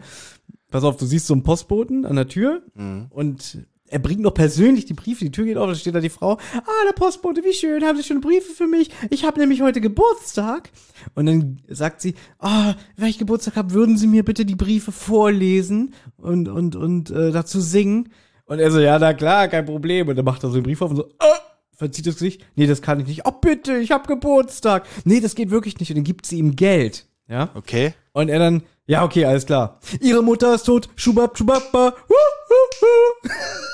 Pass 0.69 0.83
auf, 0.83 0.97
du 0.97 1.05
siehst 1.05 1.27
so 1.27 1.33
einen 1.33 1.43
Postboten 1.43 2.05
an 2.05 2.15
der 2.15 2.27
Tür 2.27 2.61
Mhm. 2.75 3.07
und 3.09 3.65
er 3.93 3.99
bringt 3.99 4.21
noch 4.21 4.33
persönlich 4.33 4.85
die 4.85 4.95
Briefe, 4.95 5.23
die 5.23 5.31
Tür 5.31 5.45
geht 5.45 5.57
auf, 5.57 5.69
da 5.69 5.75
steht 5.75 5.93
da 5.93 5.99
die 5.99 6.09
Frau, 6.09 6.33
ah, 6.33 6.85
der 6.87 6.93
Postbote, 6.93 7.43
wie 7.43 7.53
schön, 7.53 7.83
haben 7.83 7.95
Sie 7.95 8.03
schon 8.03 8.21
Briefe 8.21 8.51
für 8.51 8.65
mich? 8.65 8.89
Ich 9.11 9.23
habe 9.23 9.39
nämlich 9.39 9.61
heute 9.61 9.81
Geburtstag. 9.81 10.71
Und 11.13 11.27
dann 11.27 11.61
sagt 11.67 12.01
sie, 12.01 12.15
ah, 12.39 12.73
wenn 12.97 13.09
ich 13.09 13.19
Geburtstag 13.19 13.55
habe, 13.55 13.71
würden 13.73 13.95
Sie 13.95 14.07
mir 14.07 14.25
bitte 14.25 14.45
die 14.45 14.55
Briefe 14.55 14.91
vorlesen 14.91 15.93
und, 16.17 16.47
und, 16.47 16.75
und 16.75 17.11
äh, 17.11 17.31
dazu 17.31 17.61
singen? 17.61 18.09
Und 18.45 18.57
er 18.57 18.71
so, 18.71 18.79
ja, 18.79 18.97
na 18.97 19.13
klar, 19.13 19.47
kein 19.47 19.65
Problem. 19.65 20.07
Und 20.07 20.15
dann 20.15 20.25
macht 20.25 20.43
er 20.43 20.49
so 20.49 20.55
den 20.55 20.63
Brief 20.63 20.81
auf 20.81 20.89
und 20.89 20.97
so, 20.97 21.09
ah, 21.19 21.37
verzieht 21.75 22.07
das 22.07 22.15
Gesicht, 22.15 22.43
nee, 22.55 22.65
das 22.65 22.81
kann 22.81 22.99
ich 22.99 23.05
nicht. 23.05 23.27
Oh, 23.27 23.31
bitte, 23.31 23.77
ich 23.77 23.91
habe 23.91 24.07
Geburtstag. 24.07 24.87
Nee, 25.05 25.19
das 25.19 25.35
geht 25.35 25.51
wirklich 25.51 25.79
nicht. 25.79 25.91
Und 25.91 25.97
dann 25.97 26.03
gibt 26.03 26.25
sie 26.25 26.39
ihm 26.39 26.55
Geld, 26.55 27.05
ja. 27.27 27.49
Okay. 27.53 27.93
Und 28.11 28.29
er 28.29 28.39
dann, 28.39 28.63
ja, 28.87 29.03
okay, 29.03 29.25
alles 29.25 29.45
klar. 29.45 29.79
Ihre 30.01 30.23
Mutter 30.23 30.55
ist 30.55 30.63
tot, 30.63 30.89
schubab, 30.95 31.37
schubabba, 31.37 31.93
hu, 32.09 32.15
hu, 32.49 32.87
hu. 32.87 33.72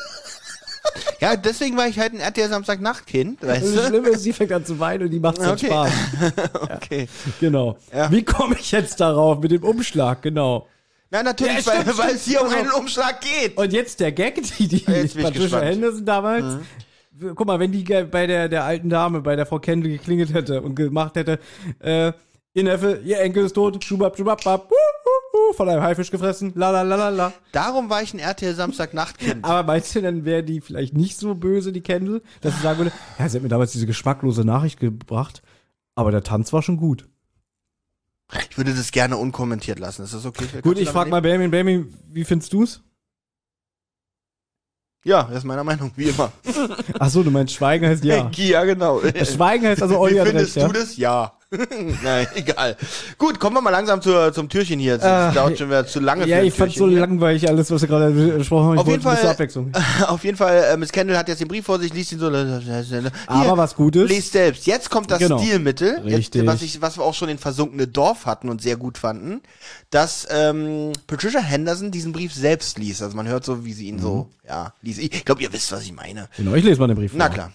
Ja, 1.20 1.36
deswegen 1.36 1.76
war 1.78 1.88
ich 1.88 2.00
halt 2.00 2.14
ein 2.14 2.20
RTL 2.20 2.50
Samstagnachtkind, 2.50 3.42
Das 3.44 3.50
weißt 3.62 3.76
du? 3.78 3.88
Schlimme 3.88 4.10
ist, 4.10 4.24
sie 4.24 4.34
fängt 4.34 4.52
an 4.52 4.66
zu 4.66 4.80
weinen 4.80 5.04
und 5.04 5.10
die 5.12 5.20
macht 5.20 5.42
so 5.42 5.52
Okay. 5.52 5.66
Spaß. 5.68 5.92
Okay. 6.76 7.08
Genau. 7.40 7.78
Ja. 7.94 8.12
Wie 8.12 8.24
komme 8.24 8.56
ich 8.60 8.72
jetzt 8.72 9.00
darauf 9.00 9.40
mit 9.40 9.52
dem 9.52 9.64
Umschlag? 9.64 10.22
Genau. 10.22 10.68
Na, 11.12 11.24
natürlich, 11.24 11.66
Ja, 11.66 11.74
weil, 11.74 11.82
stimmt, 11.82 11.98
weil 11.98 12.16
es 12.16 12.26
hier 12.26 12.42
um 12.42 12.48
auf. 12.48 12.54
einen 12.56 12.72
Umschlag 12.72 13.20
geht. 13.22 13.58
Und 13.58 13.74
jetzt 13.74 14.00
der 14.00 14.12
Gag, 14.12 14.36
die, 14.60 14.68
die 14.68 14.80
Patricia. 14.80 15.60
Mhm. 15.60 15.64
Henderson 15.66 16.06
damals. 16.06 16.46
Guck 17.36 17.46
mal, 17.48 17.60
wenn 17.60 17.72
die 17.72 17.84
bei 17.84 18.28
der, 18.28 18.48
der 18.48 18.64
alten 18.64 18.90
Dame, 18.90 19.20
bei 19.22 19.36
der 19.36 19.46
Frau 19.46 19.60
Kendall 19.60 19.92
geklingelt 19.92 20.34
hätte 20.34 20.62
und 20.62 20.76
gemacht 20.76 21.16
hätte, 21.16 21.40
äh, 21.80 22.14
ihr 22.54 22.64
Neffe, 22.64 23.02
ihr 23.04 23.20
Enkel 23.20 23.46
ist 23.46 23.54
tot, 23.54 23.84
schubab, 23.84 24.16
schubab, 24.16 24.42
bab, 24.44 24.70
hu, 25.40 25.54
von 25.54 25.70
einem 25.70 25.82
Haifisch 25.82 26.12
gefressen, 26.12 26.52
la 26.56 26.72
la 26.72 26.82
la 26.82 26.96
la 26.96 27.10
la. 27.10 27.34
Darum 27.52 27.90
war 27.90 28.02
ich 28.02 28.14
ein 28.14 28.20
RTL 28.20 28.56
Samstagnachtkind. 28.56 29.44
Aber 29.46 29.64
meinst 29.64 29.96
du, 29.96 30.02
dann 30.02 30.26
wäre 30.26 30.44
die 30.44 30.62
vielleicht 30.62 30.94
nicht 30.94 31.18
so 31.18 31.36
böse, 31.36 31.72
die 31.72 31.82
Kendall, 31.82 32.22
dass 32.42 32.56
sie 32.56 32.62
sagen 32.62 32.80
würde, 32.80 32.92
ja, 33.18 33.30
sie 33.30 33.38
hat 33.38 33.44
mir 33.44 33.50
damals 33.50 33.72
diese 33.72 33.86
geschmacklose 33.86 34.46
Nachricht 34.46 34.80
gebracht, 34.80 35.42
aber 35.96 36.12
der 36.12 36.24
Tanz 36.24 36.54
war 36.54 36.62
schon 36.62 36.78
gut. 36.78 37.08
Ich 38.50 38.58
würde 38.58 38.74
das 38.74 38.92
gerne 38.92 39.18
unkommentiert 39.18 39.80
lassen. 39.80 40.04
Ist 40.04 40.14
das 40.14 40.26
okay? 40.26 40.46
Gut, 40.46 40.64
Kannst 40.64 40.78
du 40.78 40.82
ich 40.82 40.90
frag 40.90 41.06
damit 41.06 41.12
mal 41.12 41.22
Benjamin, 41.22 41.50
Benjamin, 41.50 41.98
wie 42.12 42.24
findest 42.24 42.54
du's? 42.54 42.84
Ja, 45.04 45.24
das 45.24 45.40
ist 45.40 45.44
meiner 45.46 45.64
Meinung, 45.64 45.92
wie 45.96 46.10
immer. 46.10 46.32
Ach 47.00 47.10
so, 47.10 47.24
du 47.24 47.32
meinst 47.32 47.54
Schweigen 47.54 47.88
heißt 47.88 48.04
ja. 48.04 48.30
ja 48.36 48.64
genau. 48.66 49.02
Schweigen 49.02 49.66
heißt 49.66 49.82
also 49.82 49.98
Olli 49.98 50.16
Wie 50.16 50.26
findest 50.26 50.58
recht, 50.58 50.58
ja. 50.58 50.68
du 50.68 50.74
das? 50.74 50.98
Ja. 50.98 51.39
Nein, 52.04 52.28
egal. 52.36 52.78
Gut, 53.18 53.40
kommen 53.40 53.56
wir 53.56 53.62
mal 53.62 53.72
langsam 53.72 54.04
zur, 54.04 54.32
zum 54.34 54.50
Türchen 54.50 54.78
hier. 54.80 54.98
Es 54.98 55.02
Ah, 55.02 55.32
dauert 55.32 55.58
schon 55.58 55.68
wieder 55.70 55.88
zu 55.88 56.00
lange 56.00 56.28
Ja, 56.28 56.44
ich 56.44 56.54
fand 56.54 56.74
so 56.74 56.88
hier. 56.88 57.00
langweilig 57.00 57.50
alles, 57.50 57.72
was 57.72 57.82
du 57.82 57.88
gerade 57.88 58.12
besprochen. 58.12 58.76
Ich 58.76 58.80
Auf 58.82 58.88
jeden 58.88 59.02
Fall- 59.02 59.26
Abwechslung. 59.28 59.72
Auf 60.08 60.24
jeden 60.24 60.38
Fall, 60.38 60.64
äh, 60.72 60.78
Miss 60.78 60.92
Kendall 60.92 61.18
hat 61.18 61.28
jetzt 61.28 61.40
den 61.42 61.48
Brief 61.48 61.66
vor 61.66 61.80
sich, 61.80 61.92
liest 61.92 62.12
ihn 62.12 62.20
so. 62.20 62.30
Hier, 62.32 63.12
Aber 63.28 63.58
was 63.58 63.76
Gutes. 63.76 64.08
Lest 64.10 64.34
selbst. 64.34 64.68
Jetzt 64.68 64.92
kommt 64.92 65.10
das 65.10 65.18
Genau. 65.18 65.40
Stilmittel. 65.40 66.02
Jetzt, 66.06 66.36
was, 66.46 66.62
ich, 66.62 66.84
was 66.84 66.98
wir 67.00 67.04
auch 67.04 67.16
schon 67.16 67.30
in 67.30 67.40
Versunkene 67.40 67.88
Dorf 67.88 68.28
hatten 68.28 68.48
und 68.50 68.62
sehr 68.62 68.78
gut 68.78 69.00
fanden, 69.00 69.42
dass 69.90 70.28
ähm, 70.30 70.94
Patricia 71.08 71.40
Henderson 71.40 71.90
diesen 71.90 72.12
Brief 72.12 72.32
selbst 72.32 72.78
liest. 72.78 73.02
Also 73.02 73.18
man 73.18 73.28
hört 73.28 73.44
so, 73.44 73.66
wie 73.66 73.74
sie 73.74 73.88
ihn 73.88 73.98
so, 73.98 74.30
Mhm. 74.44 74.48
ja, 74.48 74.74
liest. 74.84 75.00
Ich 75.00 75.26
glaube, 75.26 75.42
ihr 75.42 75.52
wisst, 75.52 75.72
was 75.72 75.82
ich 75.82 75.94
meine. 75.94 76.28
Genau, 76.38 76.54
ich 76.54 76.64
lese 76.64 76.80
mal 76.80 76.86
den 76.88 76.96
Brief 76.98 77.14
Na 77.16 77.26
vor. 77.26 77.34
klar. 77.34 77.52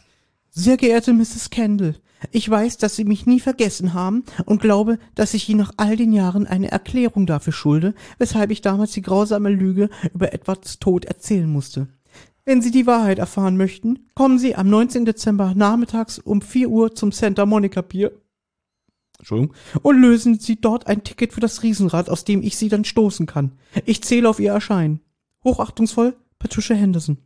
Sehr 0.51 0.77
geehrte 0.77 1.13
Mrs. 1.13 1.49
Kendall, 1.51 1.95
ich 2.31 2.49
weiß, 2.49 2.78
dass 2.78 2.97
Sie 2.97 3.04
mich 3.04 3.26
nie 3.26 3.40
vergessen 3.40 3.95
haben 3.95 4.25
und 4.45 4.61
glaube, 4.61 4.99
dass 5.14 5.35
ich 5.35 5.49
Ihnen 5.49 5.61
nach 5.61 5.73
all 5.76 5.97
den 5.97 6.12
Jahren 6.12 6.47
eine 6.47 6.71
Erklärung 6.71 7.26
dafür 7.26 7.52
schulde, 7.52 7.95
weshalb 8.19 8.50
ich 8.50 8.61
damals 8.61 8.93
die 8.93 9.02
grausame 9.02 9.50
Lüge 9.50 9.90
über 10.12 10.33
Edwards 10.33 10.78
Tod 10.78 11.04
erzählen 11.04 11.49
musste. 11.49 11.88
Wenn 12.45 12.61
Sie 12.61 12.71
die 12.71 12.87
Wahrheit 12.87 13.19
erfahren 13.19 13.57
möchten, 13.57 14.07
kommen 14.14 14.38
Sie 14.38 14.54
am 14.54 14.69
19. 14.69 15.07
Dezember 15.07 15.54
nachmittags 15.54 16.19
um 16.19 16.43
4 16.43 16.69
Uhr 16.69 16.95
zum 16.95 17.11
Santa 17.11 17.47
Monica 17.47 17.81
Pier 17.81 18.12
Entschuldigung, 19.19 19.54
und 19.83 20.00
lösen 20.00 20.38
Sie 20.38 20.61
dort 20.61 20.87
ein 20.87 21.04
Ticket 21.04 21.33
für 21.33 21.40
das 21.40 21.62
Riesenrad, 21.62 22.11
aus 22.11 22.25
dem 22.25 22.43
ich 22.43 22.57
Sie 22.57 22.69
dann 22.69 22.85
stoßen 22.85 23.26
kann. 23.26 23.52
Ich 23.87 24.02
zähle 24.02 24.28
auf 24.28 24.40
Ihr 24.40 24.52
Erscheinen. 24.52 25.00
Hochachtungsvoll, 25.45 26.14
Patricia 26.38 26.76
Henderson. 26.76 27.19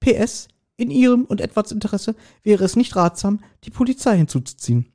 PS, 0.00 0.48
in 0.76 0.90
Ihrem 0.90 1.24
und 1.24 1.40
Edwards 1.40 1.72
Interesse 1.72 2.14
wäre 2.42 2.64
es 2.64 2.76
nicht 2.76 2.96
ratsam, 2.96 3.40
die 3.64 3.70
Polizei 3.70 4.16
hinzuzuziehen. 4.16 4.92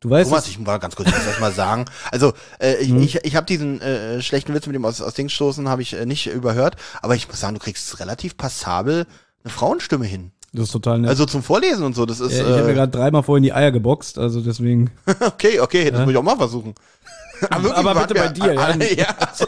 Du 0.00 0.10
weißt, 0.10 0.28
Thomas, 0.28 0.46
ich 0.48 0.58
muss 0.58 0.80
ganz 0.80 0.96
kurz 0.96 1.10
was 1.10 1.26
erst 1.26 1.40
mal 1.40 1.52
sagen. 1.52 1.86
Also, 2.10 2.34
äh, 2.60 2.76
ich, 2.76 2.90
Mhm. 2.90 3.02
ich, 3.02 3.24
ich 3.24 3.36
habe 3.36 3.46
diesen 3.46 3.80
äh, 3.80 4.20
schlechten 4.20 4.52
Witz 4.54 4.66
mit 4.66 4.74
dem 4.74 4.84
aus, 4.84 5.00
aus 5.00 5.14
Dings 5.14 5.32
stoßen, 5.32 5.68
habe 5.68 5.82
ich 5.82 5.94
äh, 5.94 6.04
nicht 6.04 6.26
überhört, 6.26 6.76
aber 7.00 7.14
ich 7.14 7.26
muss 7.26 7.40
sagen, 7.40 7.54
du 7.54 7.60
kriegst 7.60 7.98
relativ 8.00 8.36
passabel 8.36 9.06
eine 9.42 9.50
Frauenstimme 9.52 10.04
hin. 10.06 10.32
Das 10.54 10.66
ist 10.66 10.72
total 10.72 11.00
nett. 11.00 11.10
Also 11.10 11.26
zum 11.26 11.42
Vorlesen 11.42 11.84
und 11.84 11.96
so, 11.96 12.06
das 12.06 12.20
ist 12.20 12.32
äh, 12.32 12.36
ich 12.36 12.42
habe 12.42 12.62
mir 12.62 12.70
äh, 12.70 12.74
gerade 12.74 12.92
dreimal 12.92 13.22
vorhin 13.24 13.42
die 13.42 13.52
Eier 13.52 13.72
geboxt, 13.72 14.18
also 14.18 14.40
deswegen. 14.40 14.90
okay, 15.20 15.58
okay, 15.60 15.90
das 15.90 16.00
muss 16.00 16.10
ich 16.12 16.16
auch 16.16 16.22
mal 16.22 16.36
versuchen. 16.36 16.74
Aber, 17.50 17.76
Aber 17.76 17.94
warte 17.96 18.14
bitte 18.14 18.26
bei 18.26 18.32
dir, 18.32 18.54
ja. 18.54 18.60
Ah, 18.60 18.76
ja 18.96 19.16
also, 19.18 19.46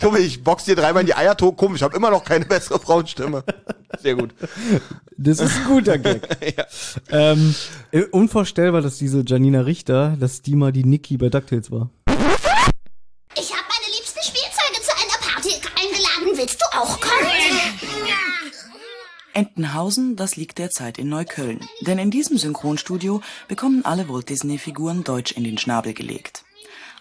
guck 0.00 0.12
mal, 0.12 0.20
ich 0.20 0.42
box 0.42 0.64
dir 0.64 0.74
dreimal 0.74 1.02
in 1.02 1.06
die 1.06 1.14
Eier, 1.14 1.34
komisch, 1.34 1.80
ich 1.80 1.82
habe 1.82 1.94
immer 1.94 2.10
noch 2.10 2.24
keine 2.24 2.46
bessere 2.46 2.80
Frauenstimme. 2.80 3.44
Sehr 4.02 4.14
gut. 4.14 4.30
Das 5.18 5.38
ist 5.40 5.54
ein 5.56 5.64
guter 5.66 5.98
Gag. 5.98 6.22
Ja. 6.56 6.64
ähm, 7.10 7.54
äh, 7.90 8.04
unvorstellbar, 8.04 8.80
dass 8.80 8.96
diese 8.96 9.22
Janina 9.26 9.60
Richter, 9.60 10.16
dass 10.18 10.40
die 10.40 10.56
mal 10.56 10.72
die 10.72 10.84
Niki 10.84 11.18
bei 11.18 11.28
DuckTales 11.28 11.70
war. 11.70 11.90
Ich 13.36 13.52
habe 13.52 13.62
meine 13.68 13.94
liebsten 13.94 14.22
Spielzeuge 14.22 14.80
zu 14.82 14.90
einer 14.96 15.18
Party 15.20 15.50
eingeladen. 15.76 16.38
Willst 16.38 16.60
du 16.60 16.78
auch 16.78 16.98
kommen? 17.00 17.29
Entenhausen, 19.32 20.16
das 20.16 20.36
liegt 20.36 20.58
derzeit 20.58 20.98
in 20.98 21.08
Neukölln. 21.08 21.60
Denn 21.82 21.98
in 21.98 22.10
diesem 22.10 22.36
Synchronstudio 22.36 23.22
bekommen 23.48 23.84
alle 23.84 24.08
Walt 24.08 24.28
Disney-Figuren 24.28 25.04
Deutsch 25.04 25.32
in 25.32 25.44
den 25.44 25.58
Schnabel 25.58 25.94
gelegt. 25.94 26.44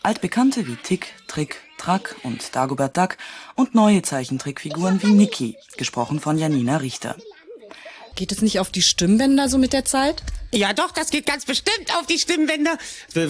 Altbekannte 0.04 0.68
wie 0.68 0.76
Tick, 0.76 1.14
Trick, 1.28 1.62
Track 1.78 2.16
und 2.24 2.56
Dagobert 2.56 2.96
Duck 2.96 3.18
und 3.56 3.76
neue 3.76 4.02
Zeichentrickfiguren 4.02 5.02
wie 5.04 5.12
Niki, 5.12 5.58
gesprochen 5.78 6.20
von 6.20 6.38
Janina 6.38 6.78
Richter. 6.78 7.16
Geht 8.16 8.32
es 8.32 8.42
nicht 8.42 8.60
auf 8.60 8.70
die 8.70 8.82
Stimmbänder 8.82 9.50
so 9.50 9.58
mit 9.58 9.74
der 9.74 9.86
Zeit? 9.86 10.24
Ja, 10.52 10.74
doch, 10.74 10.92
das 10.92 11.12
geht 11.12 11.28
ganz 11.28 11.46
bestimmt 11.46 11.96
auf 12.00 12.08
die 12.08 12.18
Stimmbänder. 12.18 12.78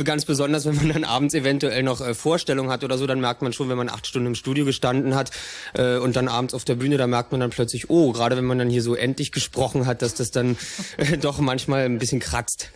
Ganz 0.05 0.23
besonders, 0.23 0.65
wenn 0.65 0.75
man 0.75 0.89
dann 0.89 1.03
abends 1.03 1.33
eventuell 1.33 1.83
noch 1.83 1.99
äh, 1.99 2.13
Vorstellung 2.13 2.71
hat 2.71 2.85
oder 2.85 2.97
so, 2.97 3.07
dann 3.07 3.19
merkt 3.19 3.41
man 3.41 3.51
schon, 3.51 3.67
wenn 3.67 3.77
man 3.77 3.89
acht 3.89 4.07
Stunden 4.07 4.27
im 4.27 4.35
Studio 4.35 4.63
gestanden 4.63 5.15
hat 5.15 5.31
äh, 5.73 5.97
und 5.97 6.15
dann 6.15 6.29
abends 6.29 6.53
auf 6.53 6.63
der 6.63 6.75
Bühne, 6.75 6.97
da 6.97 7.07
merkt 7.07 7.31
man 7.31 7.41
dann 7.41 7.49
plötzlich, 7.49 7.89
oh, 7.89 8.13
gerade 8.13 8.38
wenn 8.38 8.45
man 8.45 8.57
dann 8.57 8.69
hier 8.69 8.81
so 8.81 8.95
endlich 8.95 9.33
gesprochen 9.33 9.85
hat, 9.85 10.01
dass 10.01 10.13
das 10.13 10.31
dann 10.31 10.57
äh, 10.97 11.17
doch 11.21 11.39
manchmal 11.39 11.85
ein 11.85 11.99
bisschen 11.99 12.21
kratzt. 12.21 12.71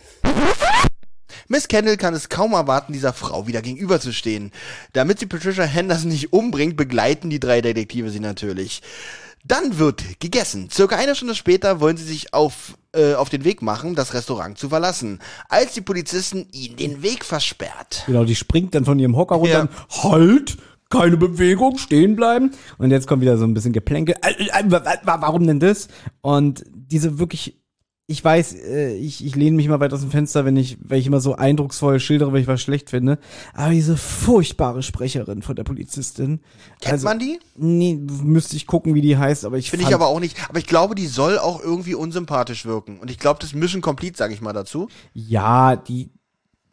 Miss 1.48 1.68
Kendall 1.68 1.96
kann 1.96 2.14
es 2.14 2.28
kaum 2.28 2.52
erwarten, 2.52 2.92
dieser 2.92 3.12
Frau 3.12 3.46
wieder 3.46 3.62
gegenüberzustehen. 3.62 4.52
Damit 4.92 5.20
sie 5.20 5.26
Patricia 5.26 5.64
Henderson 5.64 6.10
nicht 6.10 6.32
umbringt, 6.32 6.76
begleiten 6.76 7.30
die 7.30 7.40
drei 7.40 7.60
Detektive 7.60 8.10
sie 8.10 8.20
natürlich. 8.20 8.82
Dann 9.46 9.78
wird 9.78 10.20
gegessen. 10.20 10.70
Circa 10.72 10.96
eine 10.96 11.14
Stunde 11.14 11.34
später 11.34 11.78
wollen 11.80 11.98
sie 11.98 12.04
sich 12.04 12.32
auf, 12.32 12.78
äh, 12.92 13.12
auf 13.14 13.28
den 13.28 13.44
Weg 13.44 13.60
machen, 13.60 13.94
das 13.94 14.14
Restaurant 14.14 14.56
zu 14.56 14.70
verlassen, 14.70 15.20
als 15.50 15.74
die 15.74 15.82
Polizisten 15.82 16.48
ihnen 16.52 16.76
den 16.76 17.02
Weg 17.02 17.24
versperrt. 17.26 18.04
Genau, 18.06 18.24
die 18.24 18.34
springt 18.36 18.74
dann 18.74 18.86
von 18.86 18.98
ihrem 18.98 19.16
Hocker 19.16 19.34
runter 19.36 19.52
Ja. 19.52 19.60
und 19.62 20.02
halt, 20.12 20.56
keine 20.88 21.16
Bewegung, 21.18 21.76
stehen 21.76 22.16
bleiben. 22.16 22.52
Und 22.78 22.90
jetzt 22.90 23.06
kommt 23.06 23.20
wieder 23.20 23.36
so 23.36 23.44
ein 23.44 23.52
bisschen 23.52 23.72
Geplänkel. 23.74 24.14
Äh, 24.22 24.32
äh, 24.44 24.46
äh, 24.48 24.70
wa- 24.70 24.82
wa- 25.02 25.20
Warum 25.20 25.46
denn 25.46 25.60
das? 25.60 25.88
Und 26.22 26.64
diese 26.72 27.18
wirklich, 27.18 27.60
ich 28.06 28.22
weiß, 28.22 28.54
äh, 28.54 28.94
ich, 28.96 29.24
ich 29.24 29.34
lehne 29.34 29.56
mich 29.56 29.66
mal 29.68 29.80
weit 29.80 29.92
aus 29.94 30.02
dem 30.02 30.10
Fenster, 30.10 30.44
wenn 30.44 30.56
ich, 30.58 30.76
weil 30.82 30.98
ich 30.98 31.06
immer 31.06 31.20
so 31.20 31.36
eindrucksvoll 31.36 31.98
schildere, 32.00 32.32
wenn 32.32 32.42
ich 32.42 32.46
was 32.46 32.60
schlecht 32.60 32.90
finde. 32.90 33.18
Aber 33.54 33.70
diese 33.70 33.96
furchtbare 33.96 34.82
Sprecherin 34.82 35.40
von 35.40 35.56
der 35.56 35.64
Polizistin. 35.64 36.40
Kennt 36.82 37.02
man 37.02 37.18
die? 37.18 37.38
Nee, 37.56 37.94
müsste 37.94 38.56
ich 38.56 38.66
gucken, 38.66 38.94
wie 38.94 39.00
die 39.00 39.16
heißt, 39.16 39.46
aber 39.46 39.56
ich 39.56 39.70
Finde 39.70 39.86
ich 39.86 39.94
aber 39.94 40.08
auch 40.08 40.20
nicht. 40.20 40.36
Aber 40.50 40.58
ich 40.58 40.66
glaube, 40.66 40.94
die 40.94 41.06
soll 41.06 41.38
auch 41.38 41.62
irgendwie 41.62 41.94
unsympathisch 41.94 42.66
wirken. 42.66 42.98
Und 42.98 43.10
ich 43.10 43.18
glaube, 43.18 43.38
das 43.40 43.54
Mission 43.54 43.80
Complete, 43.80 44.18
sage 44.18 44.34
ich 44.34 44.42
mal 44.42 44.52
dazu. 44.52 44.88
Ja, 45.14 45.74
die, 45.76 46.10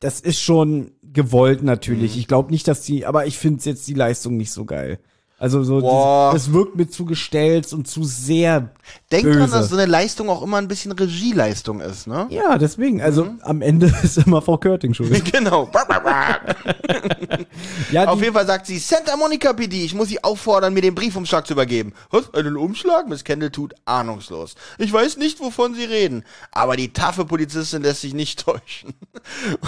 das 0.01 0.19
ist 0.19 0.41
schon 0.41 0.91
gewollt 1.01 1.61
Mhm. 1.61 1.67
natürlich. 1.67 2.17
Ich 2.17 2.27
glaube 2.27 2.51
nicht, 2.51 2.67
dass 2.67 2.81
die, 2.81 3.05
aber 3.05 3.25
ich 3.25 3.38
finde 3.38 3.63
jetzt 3.63 3.88
die 3.88 3.93
Leistung 3.93 4.35
nicht 4.35 4.51
so 4.51 4.65
geil. 4.65 5.00
Also 5.41 5.63
so, 5.63 5.81
das, 5.81 6.43
das 6.45 6.53
wirkt 6.53 6.75
mir 6.75 6.88
zu 6.88 7.05
gestellt 7.05 7.73
und 7.73 7.88
zu 7.88 8.03
sehr 8.03 8.73
Denk 9.12 9.24
böse. 9.24 9.39
dran, 9.39 9.51
dass 9.51 9.69
so 9.69 9.75
eine 9.75 9.86
Leistung 9.86 10.29
auch 10.29 10.41
immer 10.41 10.57
ein 10.57 10.67
bisschen 10.67 10.91
Regieleistung 10.91 11.81
ist, 11.81 12.07
ne? 12.07 12.27
ja, 12.29 12.57
deswegen. 12.57 13.01
Also 13.01 13.25
Mhm. 13.25 13.39
am 13.43 13.62
Ende 13.62 13.93
ist 14.03 14.17
immer 14.17 14.41
Frau 14.41 14.57
Körting 14.57 14.93
schuld. 14.93 15.12
Genau. 15.32 15.69
ja, 17.91 18.06
Auf 18.06 18.21
jeden 18.21 18.34
Fall 18.34 18.45
sagt 18.45 18.67
sie, 18.67 18.77
Santa 18.80 19.15
Monica 19.15 19.54
PD, 19.54 19.84
ich 19.84 19.93
muss 19.93 20.10
Sie 20.10 20.23
auffordern, 20.23 20.73
mir 20.73 20.82
den 20.82 20.95
Briefumschlag 20.95 21.45
zu 21.47 21.54
übergeben. 21.54 21.93
Was? 22.10 22.34
Einen 22.34 22.58
Umschlag? 22.58 23.08
Miss 23.08 23.23
Kendall 23.23 23.51
tut 23.51 23.73
ahnungslos. 23.86 24.56
Ich 24.77 24.91
weiß 24.91 25.17
nicht, 25.17 25.39
wovon 25.39 25.73
Sie 25.75 25.84
reden. 25.86 26.23
Aber 26.51 26.75
die 26.75 26.91
taffe 26.93 27.25
Polizistin 27.25 27.82
lässt 27.82 28.01
sich 28.01 28.13
nicht 28.13 28.43
täuschen. 28.43 28.93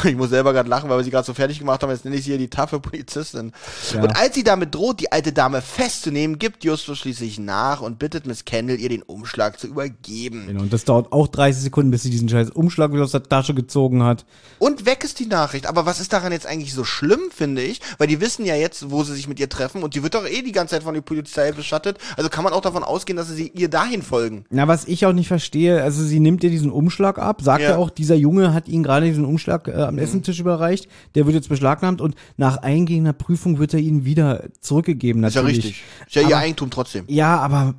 Ich 0.04 0.16
muss 0.16 0.30
selber 0.30 0.54
gerade 0.54 0.70
lachen, 0.70 0.90
weil 0.90 0.98
wir 0.98 1.04
sie 1.04 1.12
gerade 1.12 1.26
so 1.26 1.34
fertig 1.34 1.60
gemacht 1.60 1.84
haben. 1.84 1.90
Jetzt 1.92 2.06
nenne 2.06 2.18
ich 2.18 2.24
sie 2.24 2.32
hier 2.32 2.38
die 2.38 2.50
taffe 2.50 2.80
Polizistin. 2.80 3.52
Ja. 3.94 4.02
Und 4.02 4.16
als 4.16 4.36
sie 4.36 4.44
damit 4.44 4.74
droht, 4.76 5.00
die 5.00 5.12
alte 5.12 5.32
Dame 5.34 5.62
festzunehmen, 5.62 6.40
gibt 6.40 6.64
Justus 6.64 7.00
schließlich 7.00 7.40
nach 7.40 7.82
und 7.82 8.00
bittet 8.00 8.26
Miss 8.26 8.46
Kendall, 8.46 8.80
ihr 8.80 8.90
den 8.90 9.04
Umschlag 9.14 9.60
zu 9.60 9.68
übergeben. 9.68 10.46
genau, 10.48 10.62
und 10.64 10.74
das 10.74 10.84
dauert 10.86 11.12
auch 11.12 11.28
30 11.28 11.64
Sekunden, 11.64 11.92
bis 11.92 12.04
sie 12.04 12.10
diesen 12.10 12.28
scheiß 12.30 12.50
Umschlag 12.50 12.92
wieder 12.94 13.04
aus 13.04 13.12
der 13.12 13.24
Tasche 13.24 13.54
gezogen 13.54 14.04
hat. 14.04 14.26
Und 14.60 14.86
weg 14.86 15.04
ist 15.04 15.20
die 15.20 15.26
Nachricht. 15.28 15.68
Aber 15.68 15.86
was 15.86 16.00
ist 16.00 16.12
daran 16.14 16.32
jetzt 16.32 16.46
eigentlich 16.48 16.74
so 16.74 16.84
schlimm, 16.84 17.20
finde 17.34 17.62
ich? 17.62 17.80
Weil 17.98 18.08
die 18.08 18.20
wissen 18.22 18.46
ja 18.46 18.56
jetzt, 18.56 18.92
wo 18.92 19.04
sie 19.04 19.14
sich 19.14 19.28
mit 19.28 19.40
ihr 19.40 19.50
treffen 19.50 19.84
und 19.84 19.96
die 19.96 20.04
wird 20.04 20.16
doch 20.16 20.26
eh 20.28 20.42
die 20.42 20.52
ganze 20.52 20.76
Zeit 20.76 20.84
von 20.84 20.94
der 20.94 21.02
Polizei 21.02 21.52
beschattet. 21.52 21.98
Also 22.18 22.30
kann 22.30 22.44
man 22.44 22.54
auch 22.54 22.62
davon 22.62 22.84
ausgehen, 22.84 23.18
dass 23.18 23.30
sie 23.30 23.50
ihr 23.54 23.70
dahin 23.70 24.02
folgen. 24.02 24.46
Na, 24.50 24.68
was 24.68 24.86
ich 24.86 25.06
auch 25.06 25.14
nicht 25.14 25.28
verstehe, 25.28 25.82
also 25.84 26.04
sie 26.04 26.20
nimmt 26.20 26.44
ihr 26.44 26.50
diesen 26.50 26.72
Umschlag 26.72 27.20
ab, 27.20 27.42
sagt 27.42 27.62
ja, 27.64 27.72
Ja. 27.72 27.78
auch, 27.78 27.90
dieser 27.90 28.16
Junge 28.16 28.54
hat 28.54 28.68
ihnen 28.68 28.84
gerade 28.84 29.06
diesen 29.06 29.26
Umschlag 29.26 29.68
äh, 29.68 29.74
am 29.74 29.98
Essentisch 29.98 30.40
überreicht, 30.40 30.88
der 31.16 31.26
wird 31.26 31.36
jetzt 31.36 31.50
beschlagnahmt 31.50 32.02
und 32.02 32.16
nach 32.38 32.58
eingehender 32.58 33.14
Prüfung 33.14 33.60
wird 33.60 33.74
er 33.74 33.80
ihnen 33.80 34.06
wieder 34.06 34.46
zurückgegeben. 34.62 35.24
Ist 35.24 35.36
ja 35.36 35.42
Natürlich. 35.42 35.66
richtig. 35.66 35.84
Ist 36.08 36.16
ja 36.16 36.22
ihr 36.22 36.28
Aber- 36.28 36.38
Eigentum 36.38 36.70
trotzdem. 36.70 37.06
Ja, 37.08 37.38
aber 37.38 37.76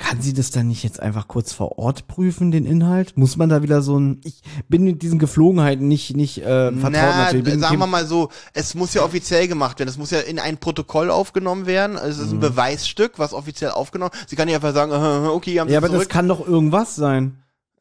kann 0.00 0.20
sie 0.22 0.32
das 0.32 0.50
dann 0.50 0.66
nicht 0.66 0.82
jetzt 0.82 0.98
einfach 0.98 1.28
kurz 1.28 1.52
vor 1.52 1.78
Ort 1.78 2.08
prüfen, 2.08 2.50
den 2.50 2.64
Inhalt? 2.64 3.16
Muss 3.16 3.36
man 3.36 3.48
da 3.50 3.62
wieder 3.62 3.82
so 3.82 3.98
ein, 4.00 4.20
ich 4.24 4.40
bin 4.68 4.82
mit 4.82 5.02
diesen 5.02 5.18
Geflogenheiten 5.18 5.86
nicht, 5.86 6.16
nicht 6.16 6.38
äh, 6.38 6.72
vertraut 6.72 6.92
Na, 6.92 7.24
natürlich. 7.24 7.44
Bin 7.44 7.60
sagen 7.60 7.78
wir 7.78 7.86
mal 7.86 8.06
so, 8.06 8.30
es 8.54 8.74
muss 8.74 8.94
ja 8.94 9.04
offiziell 9.04 9.46
gemacht 9.46 9.78
werden. 9.78 9.90
Es 9.90 9.98
muss 9.98 10.10
ja 10.10 10.20
in 10.20 10.38
ein 10.38 10.56
Protokoll 10.58 11.10
aufgenommen 11.10 11.66
werden. 11.66 11.96
Es 11.96 12.18
ist 12.18 12.30
ein 12.32 12.36
Mhm. 12.36 12.40
Beweisstück, 12.40 13.18
was 13.18 13.32
offiziell 13.34 13.70
aufgenommen. 13.72 14.10
Sie 14.26 14.34
kann 14.36 14.48
ja 14.48 14.56
einfach 14.56 14.72
sagen, 14.74 14.90
okay, 15.28 15.60
haben 15.60 15.68
Sie 15.68 15.74
ja, 15.74 15.78
aber 15.78 15.88
das 15.88 15.96
zurück. 15.98 16.08
kann 16.08 16.26
doch 16.28 16.46
irgendwas 16.46 16.96
sein. 16.96 17.36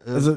Äh, 0.05 0.12
Also, 0.12 0.36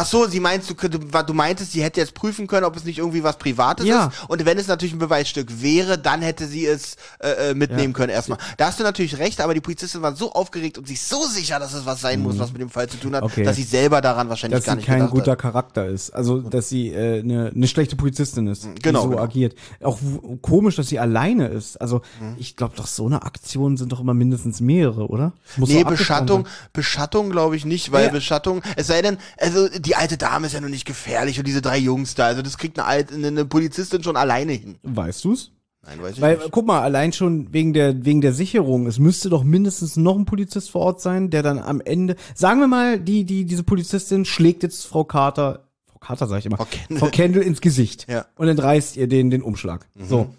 Ach 0.00 0.06
so, 0.06 0.28
sie 0.28 0.38
meinst, 0.38 0.70
du, 0.70 0.74
du 0.74 1.34
meintest, 1.34 1.72
sie 1.72 1.82
hätte 1.82 1.98
jetzt 2.00 2.14
prüfen 2.14 2.46
können, 2.46 2.64
ob 2.64 2.76
es 2.76 2.84
nicht 2.84 2.98
irgendwie 2.98 3.24
was 3.24 3.36
Privates 3.36 3.84
Ja. 3.84 4.06
ist. 4.06 4.28
Und 4.28 4.44
wenn 4.46 4.56
es 4.56 4.68
natürlich 4.68 4.92
ein 4.94 5.00
Beweisstück 5.00 5.60
wäre, 5.60 5.98
dann 5.98 6.22
hätte 6.22 6.46
sie 6.46 6.66
es 6.66 6.94
äh, 7.18 7.50
äh, 7.50 7.54
mitnehmen 7.54 7.92
Ja. 7.92 7.96
können 7.96 8.10
erstmal. 8.12 8.38
Da 8.58 8.66
hast 8.66 8.78
du 8.78 8.84
natürlich 8.84 9.18
recht, 9.18 9.40
aber 9.40 9.54
die 9.54 9.60
Polizistin 9.60 10.00
war 10.00 10.14
so 10.14 10.32
aufgeregt 10.32 10.78
und 10.78 10.86
sich 10.86 11.00
so 11.02 11.26
sicher, 11.26 11.58
dass 11.58 11.74
es 11.74 11.84
was 11.84 12.00
sein 12.00 12.20
muss, 12.20 12.38
was 12.38 12.52
mit 12.52 12.60
dem 12.60 12.70
Fall 12.70 12.88
zu 12.88 12.96
tun 12.98 13.16
hat, 13.16 13.22
Mhm. 13.24 13.30
Okay. 13.32 13.42
dass 13.42 13.56
sie 13.56 13.64
selber 13.64 14.00
daran 14.00 14.28
wahrscheinlich 14.28 14.58
dass 14.58 14.66
gar 14.66 14.74
sie 14.74 14.78
nicht 14.78 14.86
kein 14.86 14.98
gedacht 15.00 15.14
guter 15.14 15.32
hat. 15.32 15.38
Charakter 15.40 15.86
ist. 15.86 16.10
Also, 16.10 16.42
dass 16.42 16.68
sie 16.68 16.94
eine 16.94 17.18
äh, 17.18 17.22
ne 17.24 17.50
ne 17.52 17.66
schlechte 17.66 17.96
Polizistin 17.96 18.46
ist, 18.46 18.68
Genau, 18.82 19.00
die 19.00 19.02
so 19.04 19.10
genau. 19.10 19.22
agiert. 19.22 19.54
Auch 19.82 19.98
komisch, 20.42 20.76
dass 20.76 20.86
sie 20.88 21.00
alleine 21.00 21.48
ist. 21.48 21.76
Also, 21.80 22.02
Mhm. 22.20 22.36
ich 22.38 22.54
glaube 22.54 22.74
doch, 22.76 22.86
so 22.86 23.06
eine 23.06 23.22
Aktion 23.24 23.76
sind 23.76 23.90
doch 23.90 23.98
immer 23.98 24.14
mindestens 24.14 24.60
mehrere, 24.60 25.08
oder? 25.08 25.32
Muss 25.56 25.68
Nee, 25.70 25.82
Beschattung. 25.82 26.46
Beschattung 26.72 27.30
glaube 27.30 27.56
ich 27.56 27.64
nicht, 27.64 27.90
weil 27.90 28.06
Ja. 28.06 28.10
Beschattung, 28.12 28.62
es 28.76 28.86
sei 28.86 29.02
denn, 29.02 29.18
also 29.38 29.68
die 29.88 29.96
alte 29.96 30.18
Dame 30.18 30.46
ist 30.46 30.52
ja 30.52 30.60
nur 30.60 30.68
nicht 30.68 30.84
gefährlich 30.84 31.38
und 31.38 31.46
diese 31.46 31.62
drei 31.62 31.78
Jungs 31.78 32.14
da, 32.14 32.26
also 32.26 32.42
das 32.42 32.58
kriegt 32.58 32.78
eine, 32.78 32.86
alte, 32.86 33.14
eine, 33.14 33.46
Polizistin 33.46 34.02
schon 34.02 34.16
alleine 34.16 34.52
hin. 34.52 34.76
Weißt 34.82 35.24
du's? 35.24 35.52
Nein, 35.82 36.02
weiß 36.02 36.16
ich 36.16 36.20
Weil, 36.20 36.36
nicht. 36.36 36.50
guck 36.50 36.66
mal, 36.66 36.82
allein 36.82 37.14
schon 37.14 37.54
wegen 37.54 37.72
der, 37.72 38.04
wegen 38.04 38.20
der 38.20 38.34
Sicherung, 38.34 38.86
es 38.86 38.98
müsste 38.98 39.30
doch 39.30 39.44
mindestens 39.44 39.96
noch 39.96 40.18
ein 40.18 40.26
Polizist 40.26 40.70
vor 40.70 40.82
Ort 40.82 41.00
sein, 41.00 41.30
der 41.30 41.42
dann 41.42 41.58
am 41.58 41.80
Ende, 41.80 42.16
sagen 42.34 42.60
wir 42.60 42.66
mal, 42.66 43.00
die, 43.00 43.24
die, 43.24 43.46
diese 43.46 43.62
Polizistin 43.62 44.26
schlägt 44.26 44.62
jetzt 44.62 44.84
Frau 44.84 45.04
Carter, 45.04 45.70
Frau 45.86 45.98
Carter 46.00 46.26
sag 46.26 46.40
ich 46.40 46.46
immer, 46.46 46.58
Frau 46.58 46.66
Kendall. 46.66 46.98
Frau 46.98 47.08
Kendall 47.08 47.42
ins 47.42 47.62
Gesicht. 47.62 48.06
Ja. 48.10 48.26
Und 48.36 48.48
dann 48.48 48.58
reißt 48.58 48.98
ihr 48.98 49.08
den, 49.08 49.30
den 49.30 49.40
Umschlag. 49.40 49.88
So. 49.98 50.34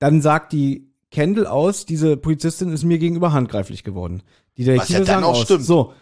Dann 0.00 0.22
sagt 0.22 0.52
die 0.52 0.88
Kendall 1.12 1.46
aus, 1.46 1.86
diese 1.86 2.16
Polizistin 2.16 2.72
ist 2.72 2.82
mir 2.82 2.98
gegenüber 2.98 3.32
handgreiflich 3.32 3.84
geworden. 3.84 4.24
Die 4.56 4.64
Detektive 4.64 4.92
ja 4.92 4.98
dann 4.98 5.06
sagen 5.06 5.24
auch 5.24 5.38
aus. 5.38 5.44
stimmt. 5.44 5.64
So. 5.64 5.92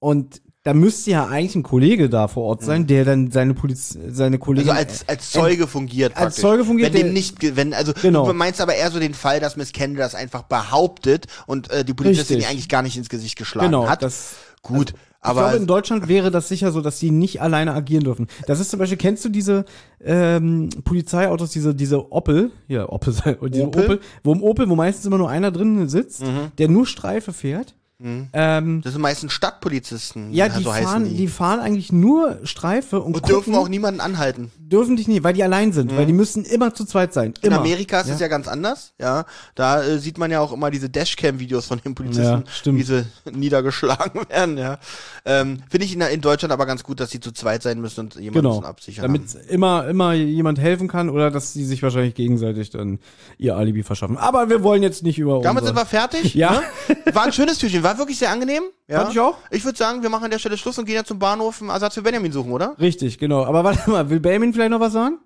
Und 0.00 0.42
da 0.62 0.74
müsste 0.74 1.10
ja 1.12 1.26
eigentlich 1.26 1.54
ein 1.56 1.62
Kollege 1.62 2.10
da 2.10 2.28
vor 2.28 2.44
Ort 2.44 2.62
sein, 2.62 2.86
der 2.86 3.06
dann 3.06 3.30
seine 3.30 3.54
Poliz 3.54 3.96
seine 4.08 4.38
Kollegin 4.38 4.72
Mhm. 4.72 4.76
Also 4.76 4.90
als, 4.90 5.08
als 5.08 5.30
Zeuge 5.30 5.66
fungiert 5.66 6.12
als 6.16 6.20
praktisch. 6.36 6.42
Zeuge 6.42 6.64
fungiert, 6.66 6.92
Wenn 6.92 7.06
dem 7.06 7.12
nicht, 7.14 7.56
wenn, 7.56 7.72
also 7.72 7.92
Genau. 8.00 8.26
du 8.26 8.34
meinst 8.34 8.60
aber 8.60 8.74
eher 8.74 8.90
so 8.90 8.98
den 9.00 9.14
Fall, 9.14 9.40
dass 9.40 9.56
Miss 9.56 9.72
Kendall 9.72 10.02
das 10.04 10.14
einfach 10.14 10.42
behauptet 10.42 11.26
und 11.46 11.70
äh, 11.70 11.84
die 11.84 11.94
Polizistin 11.94 12.36
Richtig. 12.36 12.46
die 12.48 12.52
eigentlich 12.52 12.68
gar 12.68 12.82
nicht 12.82 12.96
ins 12.98 13.08
Gesicht 13.08 13.36
geschlagen 13.36 13.68
Genau, 13.68 13.88
hat. 13.88 14.02
das- 14.02 14.34
Gut, 14.62 14.90
Ich 14.90 14.96
aber 15.22 15.40
glaube, 15.44 15.56
in 15.56 15.66
Deutschland 15.66 16.08
wäre 16.08 16.30
das 16.30 16.48
sicher 16.48 16.70
so, 16.70 16.82
dass 16.82 16.98
die 16.98 17.10
nicht 17.10 17.40
alleine 17.40 17.72
agieren 17.72 18.04
dürfen. 18.04 18.26
Das 18.46 18.60
ist 18.60 18.68
zum 18.70 18.78
Beispiel, 18.78 18.98
kennst 18.98 19.24
du 19.24 19.30
diese 19.30 19.64
ähm, 20.04 20.68
Polizeiautos, 20.84 21.50
diese, 21.50 21.74
diese 21.74 22.12
Opel, 22.12 22.50
ja, 22.68 22.86
Opel, 22.86 23.14
diese 23.48 23.66
Opel? 23.66 23.84
Opel? 23.84 24.00
wo 24.22 24.32
im 24.34 24.42
Opel, 24.42 24.68
wo 24.68 24.76
meistens 24.76 25.06
immer 25.06 25.16
nur 25.16 25.30
einer 25.30 25.50
drin 25.50 25.88
sitzt, 25.88 26.22
der 26.58 26.68
nur 26.68 26.86
Streife 26.86 27.32
fährt. 27.32 27.74
Ähm, 28.02 28.80
das 28.82 28.92
sind 28.94 29.02
meistens 29.02 29.32
Stadtpolizisten. 29.32 30.32
ja, 30.32 30.48
die 30.48 30.62
so 30.64 30.72
heißen 30.72 30.86
fahren, 30.86 31.04
die. 31.04 31.14
die. 31.16 31.28
fahren 31.28 31.60
eigentlich 31.60 31.92
nur 31.92 32.38
Streife 32.44 33.00
und, 33.00 33.14
und 33.14 33.28
dürfen 33.28 33.52
gucken- 33.52 33.58
auch 33.58 33.68
niemanden 33.68 34.00
anhalten. 34.00 34.50
dürfen 34.58 34.96
dich 34.96 35.06
nicht, 35.06 35.22
weil 35.22 35.34
die 35.34 35.42
allein 35.42 35.72
sind, 35.72 35.94
weil 35.96 36.06
die 36.06 36.12
müssen 36.12 36.44
immer 36.44 36.72
zu 36.74 36.84
zweit 36.86 37.12
sein. 37.12 37.34
In 37.42 37.48
Immer. 37.48 37.58
Amerika 37.60 38.00
ist 38.00 38.08
es 38.08 38.20
ja 38.20 38.28
ganz 38.28 38.48
anders, 38.48 38.94
ja. 38.98 39.24
Da 39.54 39.82
äh, 39.82 39.98
sieht 39.98 40.16
man 40.16 40.30
ja 40.30 40.40
auch 40.40 40.52
immer 40.52 40.70
diese 40.70 40.88
Dashcam-Videos 40.88 41.66
von 41.66 41.80
den 41.84 41.94
Polizisten, 41.94 42.44
Ja, 42.64 42.72
wie 42.72 42.82
sie 42.82 43.04
niedergeschlagen 43.32 44.22
werden, 44.28 44.56
ja. 44.58 44.78
Ähm, 45.24 45.58
Finde 45.68 45.84
ich 45.84 45.94
in, 45.94 46.00
in 46.00 46.20
Deutschland 46.22 46.52
aber 46.52 46.64
ganz 46.66 46.82
gut, 46.84 47.00
dass 47.00 47.10
sie 47.10 47.20
zu 47.20 47.32
zweit 47.32 47.62
sein 47.62 47.80
müssen 47.80 48.00
und 48.00 48.14
jemanden 48.14 48.48
Genau. 48.50 48.62
absichern. 48.62 49.02
Damit 49.02 49.22
haben. 49.34 49.40
immer, 49.48 49.86
immer 49.88 50.12
jemand 50.14 50.58
helfen 50.58 50.88
kann 50.88 51.10
oder 51.10 51.30
dass 51.30 51.52
sie 51.52 51.64
sich 51.66 51.82
wahrscheinlich 51.82 52.14
gegenseitig 52.14 52.70
dann 52.70 52.98
ihr 53.38 53.56
Alibi 53.56 53.82
verschaffen. 53.82 54.16
Aber 54.16 54.48
wir 54.48 54.62
wollen 54.62 54.82
jetzt 54.82 55.02
nicht 55.02 55.18
über 55.18 55.40
Damit 55.42 55.64
sind 55.64 55.76
wir 55.76 55.84
fertig. 55.84 56.34
Ja. 56.34 56.62
Ne? 56.88 56.96
War 57.12 57.24
ein 57.24 57.32
schönes 57.32 57.58
Türchen, 57.58 57.82
war 57.82 57.89
wirklich 57.98 58.18
sehr 58.18 58.30
angenehm. 58.30 58.62
Ja. 58.88 59.00
Fand 59.00 59.12
ich 59.12 59.20
auch. 59.20 59.36
Ich 59.50 59.64
würde 59.64 59.78
sagen, 59.78 60.02
wir 60.02 60.10
machen 60.10 60.24
an 60.24 60.30
der 60.30 60.38
Stelle 60.38 60.56
Schluss 60.58 60.78
und 60.78 60.84
gehen 60.84 60.96
ja 60.96 61.04
zum 61.04 61.18
Bahnhof 61.18 61.60
einen 61.60 61.70
Ersatz 61.70 61.94
für 61.94 62.02
Benjamin 62.02 62.32
suchen, 62.32 62.52
oder? 62.52 62.76
Richtig, 62.78 63.18
genau. 63.18 63.44
Aber 63.44 63.64
warte 63.64 63.88
mal, 63.90 64.10
will 64.10 64.20
Benjamin 64.20 64.52
vielleicht 64.52 64.70
noch 64.70 64.80
was 64.80 64.92
sagen? 64.92 65.18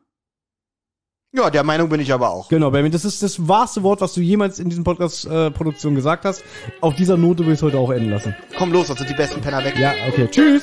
Ja, 1.32 1.50
der 1.50 1.64
Meinung 1.64 1.88
bin 1.88 1.98
ich 1.98 2.12
aber 2.12 2.30
auch. 2.30 2.48
Genau, 2.48 2.70
Benjamin, 2.70 2.92
das 2.92 3.04
ist 3.04 3.22
das 3.22 3.48
wahrste 3.48 3.82
Wort, 3.82 4.00
was 4.00 4.14
du 4.14 4.20
jemals 4.20 4.60
in 4.60 4.68
diesem 4.68 4.84
Podcast-Produktion 4.84 5.96
gesagt 5.96 6.24
hast. 6.24 6.44
Auf 6.80 6.94
dieser 6.94 7.16
Note 7.16 7.44
will 7.44 7.54
ich 7.54 7.58
es 7.58 7.62
heute 7.62 7.78
auch 7.78 7.90
enden 7.90 8.10
lassen. 8.10 8.36
Komm 8.56 8.72
los, 8.72 8.86
das 8.86 8.98
sind 8.98 9.10
die 9.10 9.14
besten 9.14 9.40
Penner 9.40 9.64
weg. 9.64 9.76
Ja, 9.76 9.94
okay. 10.08 10.28
Tschüss. 10.30 10.62